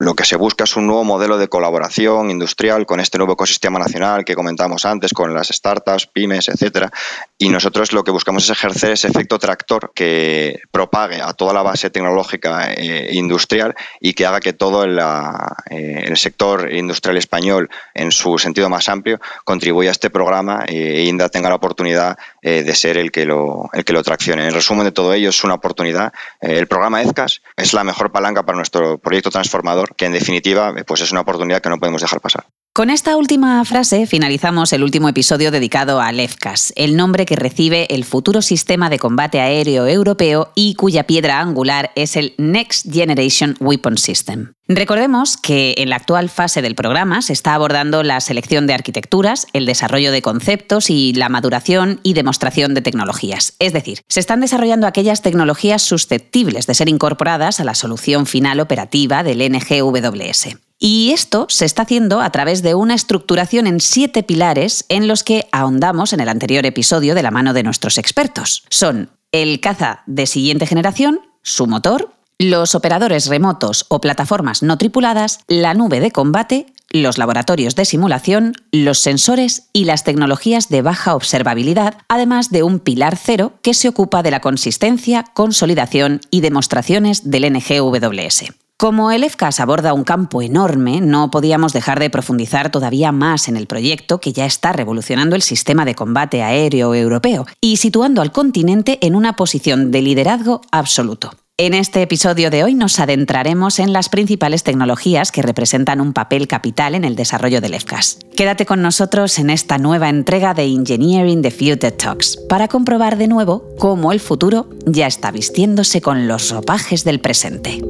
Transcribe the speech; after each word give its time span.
lo 0.00 0.14
que 0.14 0.24
se 0.24 0.36
busca 0.36 0.64
es 0.64 0.76
un 0.76 0.86
nuevo 0.86 1.04
modelo 1.04 1.36
de 1.36 1.48
colaboración 1.48 2.30
industrial 2.30 2.86
con 2.86 3.00
este 3.00 3.18
nuevo 3.18 3.34
ecosistema 3.34 3.78
nacional 3.78 4.24
que 4.24 4.34
comentamos 4.34 4.86
antes, 4.86 5.12
con 5.12 5.34
las 5.34 5.48
startups, 5.48 6.06
pymes, 6.06 6.48
etcétera. 6.48 6.90
Y 7.36 7.50
nosotros 7.50 7.92
lo 7.92 8.02
que 8.02 8.10
buscamos 8.10 8.44
es 8.44 8.50
ejercer 8.50 8.92
ese 8.92 9.08
efecto 9.08 9.38
tractor 9.38 9.92
que 9.94 10.58
propague 10.70 11.20
a 11.20 11.34
toda 11.34 11.52
la 11.52 11.60
base 11.60 11.90
tecnológica 11.90 12.72
e 12.72 13.14
industrial 13.14 13.74
y 14.00 14.14
que 14.14 14.24
haga 14.24 14.40
que 14.40 14.54
todo 14.54 14.84
el, 14.84 14.98
eh, 14.98 16.04
el, 16.06 16.16
sector 16.16 16.72
industrial 16.72 17.18
español, 17.18 17.68
en 17.92 18.10
su 18.10 18.38
sentido 18.38 18.70
más 18.70 18.88
amplio, 18.88 19.20
contribuya 19.44 19.90
a 19.90 19.92
este 19.92 20.08
programa 20.08 20.64
e 20.66 21.04
INDA 21.04 21.28
tenga 21.28 21.50
la 21.50 21.56
oportunidad 21.56 22.16
eh, 22.42 22.62
de 22.62 22.74
ser 22.74 22.96
el 22.96 23.10
que, 23.10 23.24
lo, 23.24 23.68
el 23.72 23.84
que 23.84 23.92
lo 23.92 24.02
traccione. 24.02 24.46
En 24.46 24.54
resumen 24.54 24.84
de 24.84 24.92
todo 24.92 25.12
ello, 25.12 25.30
es 25.30 25.44
una 25.44 25.54
oportunidad. 25.54 26.12
el 26.40 26.66
programa 26.66 27.02
EZCAS 27.02 27.42
es 27.56 27.72
la 27.72 27.84
mejor 27.84 28.12
palanca 28.12 28.44
para 28.44 28.56
nuestro 28.56 28.98
proyecto 28.98 29.30
transformador 29.30 29.94
que 29.96 30.06
en 30.06 30.12
definitiva 30.12 30.74
pues 30.86 31.00
es 31.00 31.12
una 31.12 31.20
oportunidad 31.20 31.60
que 31.60 31.68
no 31.68 31.78
podemos 31.78 32.02
dejar 32.02 32.20
pasar. 32.20 32.44
Con 32.80 32.88
esta 32.88 33.18
última 33.18 33.62
frase 33.66 34.06
finalizamos 34.06 34.72
el 34.72 34.82
último 34.82 35.10
episodio 35.10 35.50
dedicado 35.50 36.00
a 36.00 36.12
LEFCAS, 36.12 36.72
el 36.76 36.96
nombre 36.96 37.26
que 37.26 37.36
recibe 37.36 37.86
el 37.94 38.06
futuro 38.06 38.40
sistema 38.40 38.88
de 38.88 38.98
combate 38.98 39.38
aéreo 39.38 39.86
europeo 39.86 40.50
y 40.54 40.76
cuya 40.76 41.06
piedra 41.06 41.40
angular 41.40 41.90
es 41.94 42.16
el 42.16 42.32
Next 42.38 42.90
Generation 42.90 43.54
Weapon 43.60 43.98
System. 43.98 44.54
Recordemos 44.66 45.36
que 45.36 45.74
en 45.76 45.90
la 45.90 45.96
actual 45.96 46.30
fase 46.30 46.62
del 46.62 46.74
programa 46.74 47.20
se 47.20 47.34
está 47.34 47.52
abordando 47.52 48.02
la 48.02 48.18
selección 48.22 48.66
de 48.66 48.72
arquitecturas, 48.72 49.46
el 49.52 49.66
desarrollo 49.66 50.10
de 50.10 50.22
conceptos 50.22 50.88
y 50.88 51.12
la 51.12 51.28
maduración 51.28 52.00
y 52.02 52.14
demostración 52.14 52.72
de 52.72 52.80
tecnologías. 52.80 53.56
Es 53.58 53.74
decir, 53.74 54.00
se 54.08 54.20
están 54.20 54.40
desarrollando 54.40 54.86
aquellas 54.86 55.20
tecnologías 55.20 55.82
susceptibles 55.82 56.66
de 56.66 56.72
ser 56.72 56.88
incorporadas 56.88 57.60
a 57.60 57.64
la 57.64 57.74
solución 57.74 58.24
final 58.24 58.58
operativa 58.58 59.22
del 59.22 59.40
NGWS. 59.52 60.56
Y 60.82 61.12
esto 61.12 61.44
se 61.50 61.66
está 61.66 61.82
haciendo 61.82 62.22
a 62.22 62.30
través 62.30 62.62
de 62.62 62.74
una 62.74 62.94
estructuración 62.94 63.66
en 63.66 63.80
siete 63.80 64.22
pilares 64.22 64.86
en 64.88 65.08
los 65.08 65.22
que 65.22 65.46
ahondamos 65.52 66.14
en 66.14 66.20
el 66.20 66.28
anterior 66.30 66.64
episodio 66.64 67.14
de 67.14 67.22
la 67.22 67.30
mano 67.30 67.52
de 67.52 67.62
nuestros 67.62 67.98
expertos. 67.98 68.64
Son 68.70 69.10
el 69.30 69.60
caza 69.60 70.02
de 70.06 70.26
siguiente 70.26 70.66
generación, 70.66 71.20
su 71.42 71.66
motor, 71.66 72.14
los 72.38 72.74
operadores 72.74 73.26
remotos 73.26 73.84
o 73.88 74.00
plataformas 74.00 74.62
no 74.62 74.78
tripuladas, 74.78 75.40
la 75.48 75.74
nube 75.74 76.00
de 76.00 76.12
combate, 76.12 76.72
los 76.88 77.18
laboratorios 77.18 77.74
de 77.76 77.84
simulación, 77.84 78.54
los 78.72 79.00
sensores 79.00 79.68
y 79.74 79.84
las 79.84 80.02
tecnologías 80.02 80.70
de 80.70 80.80
baja 80.80 81.14
observabilidad, 81.14 81.98
además 82.08 82.48
de 82.48 82.62
un 82.62 82.78
pilar 82.78 83.18
cero 83.22 83.52
que 83.60 83.74
se 83.74 83.88
ocupa 83.88 84.22
de 84.22 84.30
la 84.30 84.40
consistencia, 84.40 85.24
consolidación 85.34 86.22
y 86.30 86.40
demostraciones 86.40 87.30
del 87.30 87.52
NGWS. 87.52 88.59
Como 88.80 89.10
el 89.10 89.24
EFCAS 89.24 89.60
aborda 89.60 89.92
un 89.92 90.04
campo 90.04 90.40
enorme, 90.40 91.02
no 91.02 91.30
podíamos 91.30 91.74
dejar 91.74 92.00
de 92.00 92.08
profundizar 92.08 92.70
todavía 92.70 93.12
más 93.12 93.46
en 93.46 93.58
el 93.58 93.66
proyecto 93.66 94.22
que 94.22 94.32
ya 94.32 94.46
está 94.46 94.72
revolucionando 94.72 95.36
el 95.36 95.42
sistema 95.42 95.84
de 95.84 95.94
combate 95.94 96.42
aéreo 96.42 96.94
europeo 96.94 97.44
y 97.60 97.76
situando 97.76 98.22
al 98.22 98.32
continente 98.32 98.98
en 99.02 99.16
una 99.16 99.36
posición 99.36 99.90
de 99.90 100.00
liderazgo 100.00 100.62
absoluto. 100.72 101.32
En 101.62 101.74
este 101.74 102.00
episodio 102.00 102.48
de 102.48 102.64
hoy 102.64 102.74
nos 102.74 102.98
adentraremos 103.00 103.80
en 103.80 103.92
las 103.92 104.08
principales 104.08 104.62
tecnologías 104.62 105.30
que 105.30 105.42
representan 105.42 106.00
un 106.00 106.14
papel 106.14 106.48
capital 106.48 106.94
en 106.94 107.04
el 107.04 107.16
desarrollo 107.16 107.60
del 107.60 107.74
EFCAS. 107.74 108.16
Quédate 108.34 108.64
con 108.64 108.80
nosotros 108.80 109.38
en 109.38 109.50
esta 109.50 109.76
nueva 109.76 110.08
entrega 110.08 110.54
de 110.54 110.64
Engineering 110.64 111.42
the 111.42 111.50
Future 111.50 111.90
Talks 111.90 112.38
para 112.48 112.66
comprobar 112.66 113.18
de 113.18 113.28
nuevo 113.28 113.68
cómo 113.78 114.10
el 114.10 114.20
futuro 114.20 114.70
ya 114.86 115.06
está 115.06 115.32
vistiéndose 115.32 116.00
con 116.00 116.28
los 116.28 116.50
ropajes 116.50 117.04
del 117.04 117.20
presente. 117.20 117.82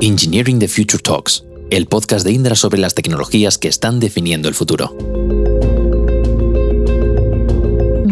Engineering 0.00 0.58
the 0.58 0.66
Future 0.66 1.00
Talks, 1.00 1.44
el 1.70 1.86
podcast 1.86 2.26
de 2.26 2.32
Indra 2.32 2.56
sobre 2.56 2.80
las 2.80 2.96
tecnologías 2.96 3.56
que 3.56 3.68
están 3.68 4.00
definiendo 4.00 4.48
el 4.48 4.56
futuro. 4.56 4.96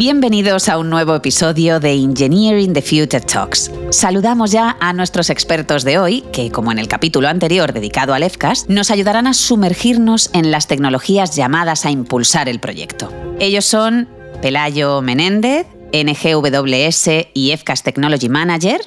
Bienvenidos 0.04 0.68
a 0.68 0.78
un 0.78 0.90
nuevo 0.90 1.14
episodio 1.14 1.78
de 1.78 1.92
Engineering 1.92 2.72
the 2.72 2.82
Future 2.82 3.20
Talks. 3.20 3.70
Saludamos 3.90 4.50
ya 4.50 4.76
a 4.80 4.92
nuestros 4.92 5.30
expertos 5.30 5.84
de 5.84 6.00
hoy, 6.00 6.24
que 6.32 6.50
como 6.50 6.72
en 6.72 6.80
el 6.80 6.88
capítulo 6.88 7.28
anterior 7.28 7.72
dedicado 7.72 8.12
al 8.12 8.24
EFCAS, 8.24 8.68
nos 8.68 8.91
ayudarán 8.91 9.28
a 9.28 9.32
sumergirnos 9.32 10.30
en 10.32 10.50
las 10.50 10.66
tecnologías 10.66 11.36
llamadas 11.36 11.86
a 11.86 11.92
impulsar 11.92 12.48
el 12.48 12.58
proyecto. 12.58 13.12
Ellos 13.38 13.64
son 13.64 14.08
Pelayo 14.41 15.02
Menéndez, 15.02 15.68
NGWS 15.92 17.28
y 17.32 17.52
EFCAS 17.52 17.84
Technology 17.84 18.28
Manager, 18.28 18.80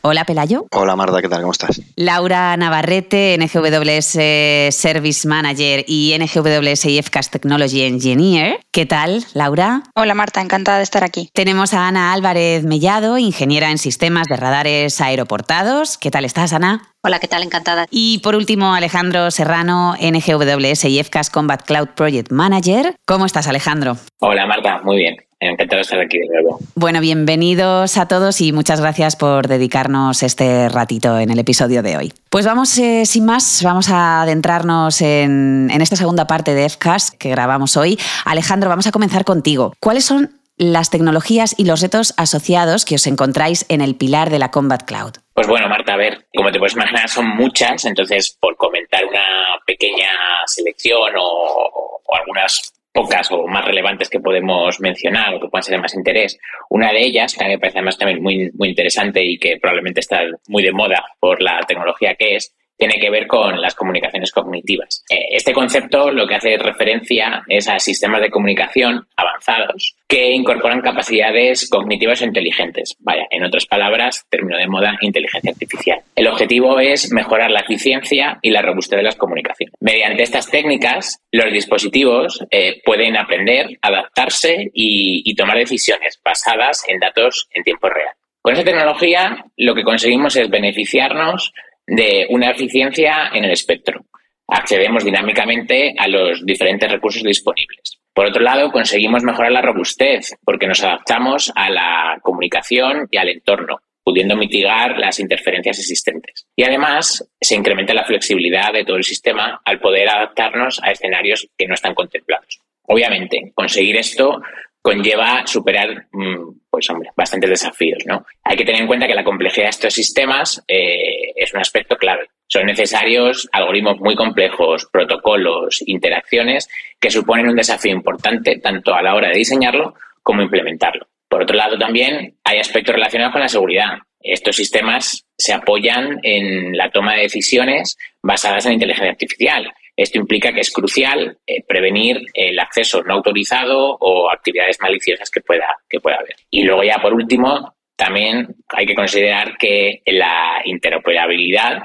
Hola, 0.00 0.24
Pelayo. 0.24 0.66
Hola, 0.72 0.96
Marta, 0.96 1.20
¿qué 1.20 1.28
tal? 1.28 1.40
¿Cómo 1.40 1.52
estás? 1.52 1.80
Laura 1.96 2.56
Navarrete, 2.56 3.36
NGWS 3.38 4.74
Service 4.74 5.28
Manager 5.28 5.84
y 5.86 6.16
NGWS 6.18 6.86
y 6.86 7.02
FCAS 7.02 7.30
Technology 7.30 7.82
Engineer. 7.82 8.60
¿Qué 8.70 8.86
tal, 8.86 9.24
Laura? 9.34 9.82
Hola, 9.94 10.14
Marta, 10.14 10.40
encantada 10.40 10.78
de 10.78 10.84
estar 10.84 11.04
aquí. 11.04 11.30
Tenemos 11.34 11.74
a 11.74 11.86
Ana 11.86 12.12
Álvarez 12.12 12.64
Mellado, 12.64 13.18
ingeniera 13.18 13.70
en 13.70 13.78
sistemas 13.78 14.26
de 14.28 14.36
radares 14.36 15.00
aeroportados. 15.00 15.98
¿Qué 15.98 16.10
tal 16.10 16.24
estás, 16.24 16.52
Ana? 16.52 16.91
Hola, 17.04 17.18
¿qué 17.18 17.26
tal? 17.26 17.42
Encantada. 17.42 17.86
Y 17.90 18.18
por 18.18 18.36
último, 18.36 18.74
Alejandro 18.74 19.32
Serrano, 19.32 19.96
NGWS 20.00 20.84
y 20.84 21.02
FCAS 21.02 21.30
Combat 21.30 21.60
Cloud 21.60 21.88
Project 21.96 22.30
Manager. 22.30 22.94
¿Cómo 23.04 23.26
estás, 23.26 23.48
Alejandro? 23.48 23.96
Hola, 24.20 24.46
Marta, 24.46 24.80
muy 24.84 24.98
bien. 24.98 25.16
Encantado 25.40 25.78
de 25.78 25.82
estar 25.82 25.98
aquí 25.98 26.20
de 26.20 26.28
nuevo. 26.28 26.60
Bueno, 26.76 27.00
bienvenidos 27.00 27.98
a 27.98 28.06
todos 28.06 28.40
y 28.40 28.52
muchas 28.52 28.80
gracias 28.80 29.16
por 29.16 29.48
dedicarnos 29.48 30.22
este 30.22 30.68
ratito 30.68 31.18
en 31.18 31.30
el 31.30 31.40
episodio 31.40 31.82
de 31.82 31.96
hoy. 31.96 32.12
Pues 32.30 32.46
vamos, 32.46 32.78
eh, 32.78 33.04
sin 33.04 33.24
más, 33.24 33.62
vamos 33.64 33.90
a 33.90 34.22
adentrarnos 34.22 35.00
en, 35.02 35.70
en 35.72 35.80
esta 35.80 35.96
segunda 35.96 36.28
parte 36.28 36.54
de 36.54 36.68
FCAS 36.68 37.10
que 37.10 37.30
grabamos 37.30 37.76
hoy. 37.76 37.98
Alejandro, 38.24 38.68
vamos 38.70 38.86
a 38.86 38.92
comenzar 38.92 39.24
contigo. 39.24 39.72
¿Cuáles 39.80 40.04
son 40.04 40.41
las 40.56 40.90
tecnologías 40.90 41.54
y 41.58 41.64
los 41.64 41.80
retos 41.80 42.14
asociados 42.16 42.84
que 42.84 42.96
os 42.96 43.06
encontráis 43.06 43.66
en 43.68 43.80
el 43.80 43.96
pilar 43.96 44.30
de 44.30 44.38
la 44.38 44.50
Combat 44.50 44.84
Cloud? 44.84 45.12
Pues 45.34 45.46
bueno, 45.46 45.68
Marta, 45.68 45.94
a 45.94 45.96
ver, 45.96 46.26
como 46.34 46.52
te 46.52 46.58
puedes 46.58 46.74
imaginar, 46.74 47.08
son 47.08 47.28
muchas, 47.28 47.84
entonces 47.84 48.36
por 48.40 48.56
comentar 48.56 49.04
una 49.04 49.58
pequeña 49.66 50.10
selección 50.46 51.12
o, 51.18 52.00
algunas 52.12 52.72
pocas 52.92 53.32
o 53.32 53.46
más 53.46 53.64
relevantes 53.64 54.10
que 54.10 54.20
podemos 54.20 54.78
mencionar 54.78 55.34
o 55.34 55.40
que 55.40 55.48
puedan 55.48 55.62
ser 55.62 55.76
de 55.76 55.82
más 55.82 55.94
interés. 55.94 56.38
Una 56.68 56.92
de 56.92 57.02
ellas, 57.02 57.34
que 57.34 57.42
a 57.42 57.46
mí 57.46 57.54
me 57.54 57.58
parece 57.58 57.78
además 57.78 57.96
también 57.96 58.22
muy, 58.22 58.50
muy 58.52 58.68
interesante 58.68 59.24
y 59.24 59.38
que 59.38 59.56
probablemente 59.56 60.00
está 60.00 60.20
muy 60.48 60.62
de 60.62 60.72
moda 60.72 61.02
por 61.18 61.40
la 61.40 61.60
tecnología 61.66 62.14
que 62.16 62.36
es, 62.36 62.54
tiene 62.76 62.98
que 62.98 63.10
ver 63.10 63.26
con 63.26 63.60
las 63.60 63.74
comunicaciones 63.74 64.32
cognitivas. 64.32 65.04
Eh, 65.10 65.26
este 65.30 65.52
concepto 65.52 66.10
lo 66.10 66.26
que 66.26 66.34
hace 66.34 66.56
referencia 66.56 67.42
es 67.48 67.68
a 67.68 67.78
sistemas 67.78 68.20
de 68.20 68.30
comunicación 68.30 69.06
avanzados 69.16 69.96
que 70.08 70.32
incorporan 70.32 70.80
capacidades 70.82 71.70
cognitivas 71.70 72.20
e 72.20 72.26
inteligentes. 72.26 72.96
Vaya, 73.00 73.26
en 73.30 73.44
otras 73.44 73.66
palabras, 73.66 74.26
término 74.28 74.58
de 74.58 74.66
moda, 74.66 74.98
inteligencia 75.00 75.52
artificial. 75.52 76.00
El 76.14 76.26
objetivo 76.26 76.80
es 76.80 77.10
mejorar 77.12 77.50
la 77.50 77.60
eficiencia 77.60 78.38
y 78.42 78.50
la 78.50 78.62
robustez 78.62 78.98
de 78.98 79.04
las 79.04 79.16
comunicaciones. 79.16 79.74
Mediante 79.80 80.22
estas 80.22 80.50
técnicas, 80.50 81.20
los 81.30 81.52
dispositivos 81.52 82.44
eh, 82.50 82.82
pueden 82.84 83.16
aprender, 83.16 83.78
adaptarse 83.80 84.70
y, 84.74 85.22
y 85.24 85.34
tomar 85.34 85.56
decisiones 85.56 86.20
basadas 86.22 86.84
en 86.88 86.98
datos 86.98 87.48
en 87.54 87.62
tiempo 87.62 87.88
real. 87.88 88.14
Con 88.42 88.54
esta 88.54 88.64
tecnología 88.64 89.44
lo 89.56 89.74
que 89.74 89.84
conseguimos 89.84 90.34
es 90.36 90.50
beneficiarnos 90.50 91.52
de 91.86 92.26
una 92.30 92.50
eficiencia 92.50 93.30
en 93.32 93.44
el 93.44 93.52
espectro. 93.52 94.04
Accedemos 94.48 95.04
dinámicamente 95.04 95.94
a 95.98 96.08
los 96.08 96.44
diferentes 96.44 96.90
recursos 96.90 97.22
disponibles. 97.22 97.98
Por 98.14 98.26
otro 98.26 98.42
lado, 98.42 98.70
conseguimos 98.70 99.22
mejorar 99.22 99.52
la 99.52 99.62
robustez 99.62 100.36
porque 100.44 100.66
nos 100.66 100.82
adaptamos 100.84 101.50
a 101.54 101.70
la 101.70 102.18
comunicación 102.22 103.08
y 103.10 103.16
al 103.16 103.30
entorno, 103.30 103.80
pudiendo 104.04 104.36
mitigar 104.36 104.98
las 104.98 105.18
interferencias 105.18 105.78
existentes. 105.78 106.46
Y 106.54 106.64
además, 106.64 107.26
se 107.40 107.54
incrementa 107.54 107.94
la 107.94 108.04
flexibilidad 108.04 108.72
de 108.72 108.84
todo 108.84 108.96
el 108.96 109.04
sistema 109.04 109.60
al 109.64 109.80
poder 109.80 110.08
adaptarnos 110.08 110.80
a 110.82 110.90
escenarios 110.90 111.48
que 111.56 111.66
no 111.66 111.74
están 111.74 111.94
contemplados. 111.94 112.60
Obviamente, 112.82 113.52
conseguir 113.54 113.96
esto 113.96 114.42
conlleva 114.82 115.46
superar, 115.46 116.06
mm, 116.12 116.68
pues 116.68 116.90
hombre, 116.90 117.10
bastantes 117.16 117.48
desafíos, 117.48 118.02
¿no? 118.04 118.26
Hay 118.42 118.56
que 118.56 118.64
tener 118.64 118.80
en 118.80 118.88
cuenta 118.88 119.06
que 119.06 119.14
la 119.14 119.24
complejidad 119.24 119.66
de 119.66 119.70
estos 119.70 119.94
sistemas 119.94 120.62
eh, 120.66 121.32
es 121.36 121.54
un 121.54 121.60
aspecto 121.60 121.96
clave. 121.96 122.26
Son 122.48 122.66
necesarios 122.66 123.48
algoritmos 123.52 124.00
muy 124.00 124.16
complejos, 124.16 124.88
protocolos, 124.92 125.82
interacciones 125.86 126.68
que 127.00 127.10
suponen 127.10 127.48
un 127.48 127.56
desafío 127.56 127.92
importante 127.92 128.58
tanto 128.58 128.92
a 128.92 129.02
la 129.02 129.14
hora 129.14 129.28
de 129.28 129.38
diseñarlo 129.38 129.94
como 130.22 130.42
implementarlo. 130.42 131.06
Por 131.28 131.42
otro 131.42 131.56
lado, 131.56 131.78
también 131.78 132.36
hay 132.44 132.58
aspectos 132.58 132.94
relacionados 132.94 133.32
con 133.32 133.40
la 133.40 133.48
seguridad. 133.48 133.98
Estos 134.20 134.56
sistemas 134.56 135.26
se 135.38 135.54
apoyan 135.54 136.18
en 136.22 136.76
la 136.76 136.90
toma 136.90 137.14
de 137.14 137.22
decisiones 137.22 137.96
basadas 138.22 138.66
en 138.66 138.74
inteligencia 138.74 139.12
artificial 139.12 139.72
esto 139.96 140.18
implica 140.18 140.52
que 140.52 140.60
es 140.60 140.70
crucial 140.70 141.38
eh, 141.46 141.62
prevenir 141.66 142.22
el 142.34 142.58
acceso 142.58 143.02
no 143.02 143.14
autorizado 143.14 143.96
o 144.00 144.30
actividades 144.30 144.78
maliciosas 144.80 145.30
que 145.30 145.40
pueda, 145.40 145.76
que 145.88 146.00
pueda 146.00 146.16
haber. 146.16 146.36
Y 146.50 146.62
luego 146.62 146.82
ya 146.82 146.98
por 146.98 147.12
último, 147.12 147.74
también 147.96 148.48
hay 148.68 148.86
que 148.86 148.94
considerar 148.94 149.56
que 149.58 150.02
la 150.06 150.62
interoperabilidad 150.64 151.84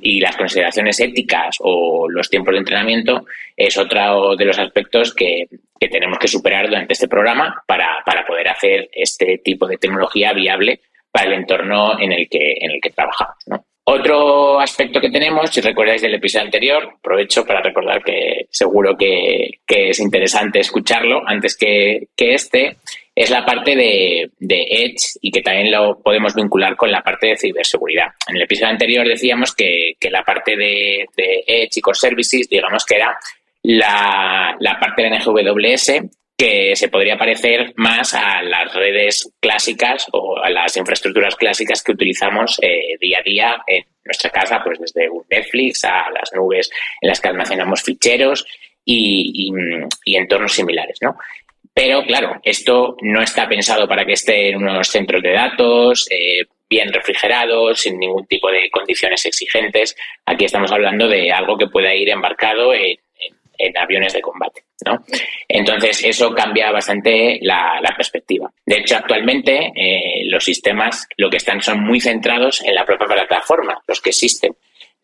y 0.00 0.20
las 0.20 0.36
consideraciones 0.36 1.00
éticas 1.00 1.56
o 1.60 2.08
los 2.08 2.30
tiempos 2.30 2.52
de 2.52 2.58
entrenamiento 2.58 3.26
es 3.56 3.76
otro 3.76 4.36
de 4.36 4.44
los 4.44 4.58
aspectos 4.58 5.14
que, 5.14 5.48
tenemos 5.78 6.18
que 6.18 6.28
superar 6.28 6.68
durante 6.68 6.92
este 6.92 7.08
programa 7.08 7.62
para, 7.66 8.02
poder 8.26 8.48
hacer 8.48 8.88
este 8.92 9.38
tipo 9.38 9.66
de 9.66 9.76
tecnología 9.76 10.32
viable 10.32 10.80
para 11.10 11.26
el 11.26 11.34
entorno 11.34 11.98
en 11.98 12.12
el 12.12 12.28
que, 12.28 12.56
en 12.60 12.72
el 12.72 12.80
que 12.80 12.90
trabajamos. 12.90 13.36
Otro 13.88 14.58
aspecto 14.58 15.00
que 15.00 15.10
tenemos, 15.10 15.48
si 15.48 15.60
recordáis 15.60 16.02
del 16.02 16.14
episodio 16.14 16.46
anterior, 16.46 16.94
aprovecho 16.98 17.46
para 17.46 17.62
recordar 17.62 18.02
que 18.02 18.46
seguro 18.50 18.96
que, 18.96 19.60
es 19.64 20.00
interesante 20.00 20.58
escucharlo 20.58 21.22
antes 21.24 21.56
que, 21.56 22.08
que 22.16 22.34
este, 22.34 22.78
es 23.14 23.30
la 23.30 23.46
parte 23.46 23.76
de, 23.76 24.28
Edge 24.40 25.18
y 25.22 25.30
que 25.30 25.40
también 25.40 25.70
lo 25.70 26.00
podemos 26.00 26.34
vincular 26.34 26.74
con 26.74 26.90
la 26.90 27.00
parte 27.00 27.28
de 27.28 27.36
ciberseguridad. 27.36 28.08
En 28.28 28.34
el 28.34 28.42
episodio 28.42 28.72
anterior 28.72 29.06
decíamos 29.06 29.54
que, 29.54 29.96
la 30.10 30.24
parte 30.24 30.56
de, 30.56 31.06
Edge 31.16 31.76
y 31.76 31.80
Core 31.80 31.96
Services, 31.96 32.48
digamos 32.48 32.84
que 32.84 32.96
era 32.96 33.16
la, 33.62 34.78
parte 34.80 35.02
de 35.02 35.10
NGWS 35.10 35.92
que 36.36 36.76
se 36.76 36.88
podría 36.88 37.16
parecer 37.16 37.72
más 37.76 38.12
a 38.14 38.42
las 38.42 38.74
redes 38.74 39.32
clásicas 39.40 40.06
o 40.12 40.38
a 40.38 40.50
las 40.50 40.76
infraestructuras 40.76 41.34
clásicas 41.34 41.82
que 41.82 41.92
utilizamos 41.92 42.58
eh, 42.60 42.96
día 43.00 43.18
a 43.20 43.22
día 43.22 43.56
en 43.66 43.84
nuestra 44.04 44.30
casa, 44.30 44.60
pues 44.62 44.78
desde 44.78 45.08
Netflix 45.30 45.84
a 45.84 46.10
las 46.10 46.30
nubes 46.34 46.70
en 47.00 47.08
las 47.08 47.20
que 47.20 47.28
almacenamos 47.28 47.82
ficheros 47.82 48.46
y, 48.84 49.50
y 50.04 50.16
entornos 50.16 50.52
similares, 50.52 50.98
¿no? 51.00 51.16
Pero 51.76 52.04
claro, 52.04 52.40
esto 52.42 52.96
no 53.02 53.20
está 53.20 53.46
pensado 53.46 53.86
para 53.86 54.06
que 54.06 54.14
esté 54.14 54.48
en 54.48 54.56
unos 54.56 54.88
centros 54.88 55.22
de 55.22 55.32
datos 55.32 56.06
eh, 56.10 56.46
bien 56.70 56.90
refrigerados, 56.90 57.80
sin 57.80 57.98
ningún 57.98 58.26
tipo 58.26 58.50
de 58.50 58.70
condiciones 58.70 59.26
exigentes. 59.26 59.94
Aquí 60.24 60.46
estamos 60.46 60.72
hablando 60.72 61.06
de 61.06 61.30
algo 61.30 61.58
que 61.58 61.66
pueda 61.66 61.94
ir 61.94 62.08
embarcado 62.08 62.72
en, 62.72 62.96
aviones 63.76 64.12
de 64.12 64.20
combate. 64.20 64.64
¿no? 64.84 65.02
Entonces, 65.48 66.04
eso 66.04 66.34
cambia 66.34 66.70
bastante 66.70 67.38
la, 67.42 67.80
perspectiva. 67.96 68.50
De 68.64 68.78
hecho, 68.78 68.96
actualmente 68.96 69.72
eh, 69.74 70.24
los 70.26 70.44
sistemas 70.44 71.08
lo 71.16 71.30
que 71.30 71.38
están 71.38 71.60
son 71.62 71.82
muy 71.82 72.00
centrados 72.00 72.62
en 72.62 72.74
la 72.74 72.84
propia 72.84 73.06
plataforma, 73.06 73.80
los 73.86 74.00
que 74.00 74.10
existen 74.10 74.54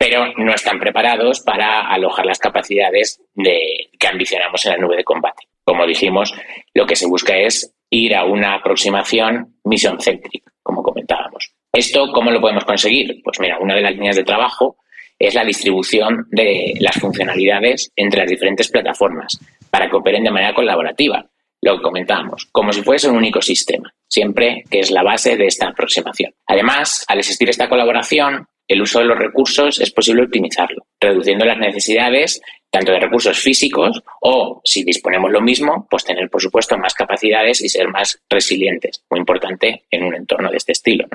pero 0.03 0.33
no 0.37 0.53
están 0.53 0.81
preparados 0.81 1.43
para 1.43 1.83
alojar 1.83 2.27
las 2.27 2.41
capacidades 2.41 3.23
de, 3.35 3.89
que 3.97 4.09
ambicionamos 4.09 4.67
en 4.67 4.73
la 4.73 4.79
nube 4.79 4.97
de 4.97 5.05
combate. 5.05 5.47
Como 5.63 5.87
dijimos, 5.87 6.35
lo 6.75 6.87
que 6.87 6.97
se 6.97 7.07
busca 7.07 7.37
es 7.37 7.73
ir 7.89 8.17
a 8.17 8.25
una 8.25 8.55
aproximación 8.55 9.55
mission 9.63 10.01
centric, 10.01 10.43
como 10.61 10.83
comentábamos. 10.83 11.53
¿Esto 11.73 12.11
cómo 12.13 12.33
lo 12.33 12.41
podemos 12.41 12.65
conseguir? 12.65 13.23
Pues 13.23 13.39
mira, 13.39 13.59
una 13.61 13.77
de 13.77 13.83
las 13.83 13.93
líneas 13.93 14.17
de 14.17 14.25
trabajo 14.25 14.77
es 15.23 15.35
la 15.35 15.45
distribución 15.45 16.27
de 16.31 16.75
las 16.81 16.97
funcionalidades 16.97 17.93
entre 17.95 18.21
las 18.21 18.31
diferentes 18.31 18.69
plataformas 18.69 19.39
para 19.71 19.89
que 19.89 19.97
operen 19.97 20.25
de 20.25 20.33
manera 20.33 20.53
colaborativa, 20.53 21.25
lo 21.61 21.77
que 21.77 21.83
comentábamos, 21.83 22.49
como 22.51 22.73
si 22.73 22.83
fuese 22.83 23.09
un 23.09 23.17
único 23.17 23.41
sistema, 23.41 23.95
siempre 24.09 24.65
que 24.69 24.81
es 24.81 24.91
la 24.91 25.05
base 25.05 25.37
de 25.37 25.47
esta 25.47 25.69
aproximación. 25.69 26.35
Además, 26.49 27.05
al 27.07 27.21
existir 27.21 27.49
esta 27.49 27.69
colaboración, 27.69 28.49
el 28.67 28.83
uso 28.83 28.99
de 28.99 29.05
los 29.05 29.19
recursos 29.19 29.81
es 29.81 29.93
posible 29.93 30.25
optimizarlo, 30.25 30.87
reduciendo 31.01 31.45
las 31.45 31.59
necesidades 31.59 32.43
tanto 32.69 32.91
de 32.91 33.01
recursos 33.01 33.39
físicos 33.39 34.03
o, 34.23 34.61
si 34.65 34.83
disponemos 34.83 35.31
lo 35.31 35.41
mismo, 35.41 35.87
pues 35.89 36.05
tener, 36.05 36.29
por 36.31 36.41
supuesto, 36.41 36.77
más 36.79 36.95
capacidades 36.95 37.61
y 37.61 37.69
ser 37.69 37.87
más 37.89 38.19
resilientes, 38.29 39.05
muy 39.11 39.21
importante 39.21 39.85
en 39.91 40.05
un 40.05 40.15
entorno 40.15 40.51
de 40.51 40.57
este 40.57 40.73
estilo. 40.73 41.07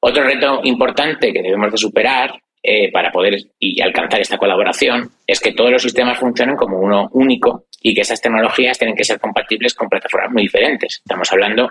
Otro 0.00 0.24
reto 0.24 0.60
importante 0.64 1.32
que 1.32 1.42
debemos 1.42 1.70
de 1.70 1.78
superar 1.78 2.34
eh, 2.66 2.90
para 2.90 3.12
poder 3.12 3.36
y 3.58 3.82
alcanzar 3.82 4.22
esta 4.22 4.38
colaboración 4.38 5.10
es 5.26 5.38
que 5.38 5.52
todos 5.52 5.70
los 5.70 5.82
sistemas 5.82 6.18
funcionen 6.18 6.56
como 6.56 6.78
uno 6.78 7.10
único 7.12 7.66
y 7.82 7.94
que 7.94 8.00
esas 8.00 8.22
tecnologías 8.22 8.78
tienen 8.78 8.96
que 8.96 9.04
ser 9.04 9.20
compatibles 9.20 9.74
con 9.74 9.88
plataformas 9.88 10.32
muy 10.32 10.44
diferentes. 10.44 11.02
Estamos 11.04 11.30
hablando 11.30 11.70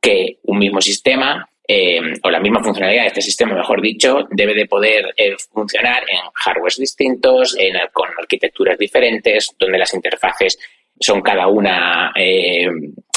que 0.00 0.38
un 0.42 0.58
mismo 0.58 0.80
sistema 0.80 1.48
eh, 1.68 2.00
o 2.22 2.30
la 2.30 2.40
misma 2.40 2.62
funcionalidad 2.62 3.02
de 3.02 3.08
este 3.08 3.22
sistema, 3.22 3.54
mejor 3.54 3.80
dicho, 3.80 4.26
debe 4.30 4.54
de 4.54 4.66
poder 4.66 5.14
eh, 5.16 5.36
funcionar 5.52 6.02
en 6.08 6.18
hardwares 6.34 6.78
distintos, 6.78 7.56
en, 7.58 7.76
con 7.92 8.08
arquitecturas 8.18 8.76
diferentes, 8.76 9.54
donde 9.58 9.78
las 9.78 9.94
interfaces 9.94 10.58
son 10.98 11.22
cada 11.22 11.46
una 11.46 12.12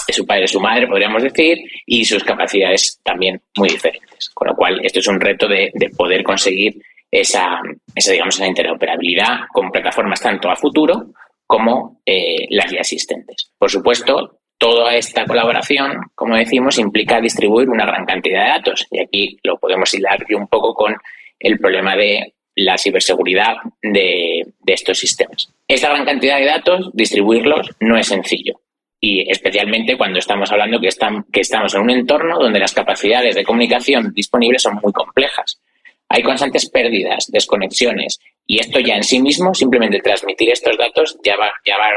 de 0.08 0.14
su 0.14 0.26
padre 0.26 0.46
y 0.46 0.48
su 0.48 0.60
madre, 0.60 0.88
podríamos 0.88 1.24
decir, 1.24 1.60
y 1.86 2.06
sus 2.06 2.24
capacidades 2.24 3.00
también 3.04 3.42
muy 3.58 3.70
diferentes. 3.70 4.30
Con 4.34 4.48
lo 4.48 4.56
cual, 4.56 4.80
esto 4.84 5.00
es 5.00 5.08
un 5.08 5.20
reto 5.20 5.48
de, 5.48 5.72
poder 5.98 6.24
conseguir 6.24 6.82
esa, 7.12 7.62
digamos, 7.96 8.36
esa 8.36 8.48
interoperabilidad 8.48 9.48
con 9.52 9.72
plataformas 9.72 10.22
tanto 10.22 10.50
a 10.50 10.56
futuro 10.56 11.14
como 11.46 12.02
las 12.50 12.72
ya 12.72 12.80
existentes. 12.80 13.52
Por 13.58 13.72
supuesto, 13.72 14.38
Toda 14.58 14.96
esta 14.96 15.26
colaboración, 15.26 16.02
como 16.16 16.36
decimos, 16.36 16.80
implica 16.80 17.22
distribuir 17.22 17.70
una 17.70 17.86
gran 17.86 18.06
cantidad 18.06 18.44
de 18.44 18.50
datos. 18.50 18.88
Y 18.90 19.00
aquí 19.00 19.38
lo 19.44 19.58
podemos 19.58 19.94
hilar 19.94 20.26
un 20.36 20.48
poco 20.48 20.74
con 20.74 20.96
el 21.40 21.60
problema 21.60 21.96
de 21.96 22.34
la 22.56 22.76
ciberseguridad 22.76 23.58
de, 23.84 24.48
estos 24.66 24.98
sistemas. 24.98 25.54
Esta 25.68 25.90
gran 25.90 26.06
cantidad 26.06 26.40
de 26.40 26.46
datos, 26.46 26.90
distribuirlos 26.94 27.70
no 27.82 27.98
es 27.98 28.08
sencillo. 28.08 28.60
Y 29.00 29.30
especialmente 29.30 29.96
cuando 29.96 30.18
estamos 30.18 30.52
hablando 30.52 30.80
que 30.80 30.88
estamos 30.88 31.76
en 31.76 31.82
un 31.82 31.92
entorno 31.92 32.40
donde 32.40 32.60
las 32.60 32.74
capacidades 32.74 33.36
de 33.36 33.44
comunicación 33.44 34.12
disponibles 34.12 34.64
son 34.64 34.80
muy 34.82 34.92
complejas. 34.92 35.62
Hay 36.10 36.24
constantes 36.24 36.70
pérdidas, 36.70 37.28
desconexiones, 37.32 38.20
y 38.46 38.60
esto 38.60 38.80
ya 38.80 38.96
en 38.96 39.04
sí 39.04 39.20
mismo, 39.20 39.54
simplemente 39.54 40.00
transmitir 40.00 40.50
estos 40.50 40.78
datos, 40.78 41.18
ya 41.24 41.36
va, 41.36 41.52
ya 41.66 41.78
va 41.78 41.90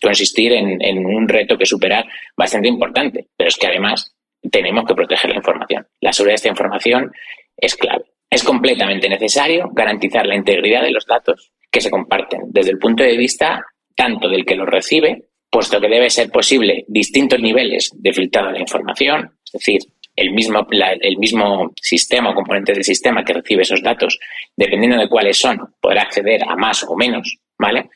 consistir 0.00 0.52
en, 0.52 1.06
un 1.06 1.28
reto 1.28 1.56
que 1.58 1.66
superar 1.66 2.06
bastante 2.36 2.68
importante, 2.68 3.26
pero 3.36 3.48
es 3.48 3.56
que 3.56 3.66
además 3.66 4.14
tenemos 4.50 4.84
que 4.86 4.94
proteger 4.94 5.30
la 5.30 5.36
información. 5.36 5.86
La 6.00 6.12
seguridad 6.12 6.32
de 6.32 6.36
esta 6.36 6.48
información 6.48 7.12
es 7.56 7.76
clave. 7.76 8.04
Es 8.30 8.44
completamente 8.44 9.08
necesario 9.08 9.70
garantizar 9.72 10.26
la 10.26 10.36
integridad 10.36 10.82
de 10.82 10.90
los 10.90 11.06
datos 11.06 11.50
que 11.70 11.80
se 11.80 11.90
comparten 11.90 12.42
desde 12.48 12.70
el 12.70 12.78
punto 12.78 13.02
de 13.02 13.16
vista 13.16 13.64
tanto 13.96 14.28
del 14.28 14.44
que 14.44 14.54
los 14.54 14.68
recibe, 14.68 15.24
puesto 15.50 15.80
que 15.80 15.88
debe 15.88 16.10
ser 16.10 16.30
posible 16.30 16.84
distintos 16.88 17.40
niveles 17.40 17.90
de 17.94 18.12
filtrado 18.12 18.48
de 18.48 18.54
la 18.54 18.60
información, 18.60 19.32
es 19.44 19.52
decir, 19.52 19.80
el 20.20 20.32
mismo, 20.32 20.66
el 20.70 21.16
mismo 21.18 21.72
sistema 21.80 22.30
o 22.30 22.34
componente 22.34 22.72
del 22.72 22.84
sistema 22.84 23.24
que 23.24 23.34
recibe 23.34 23.62
esos 23.62 23.82
datos, 23.82 24.18
dependiendo 24.56 24.98
de 24.98 25.08
cuáles 25.08 25.38
son, 25.38 25.74
podrá 25.80 26.02
acceder 26.02 26.42
a 26.44 26.56
más 26.56 26.84
o 26.84 26.96
menos, 26.96 27.36
¿vale? 27.58 27.90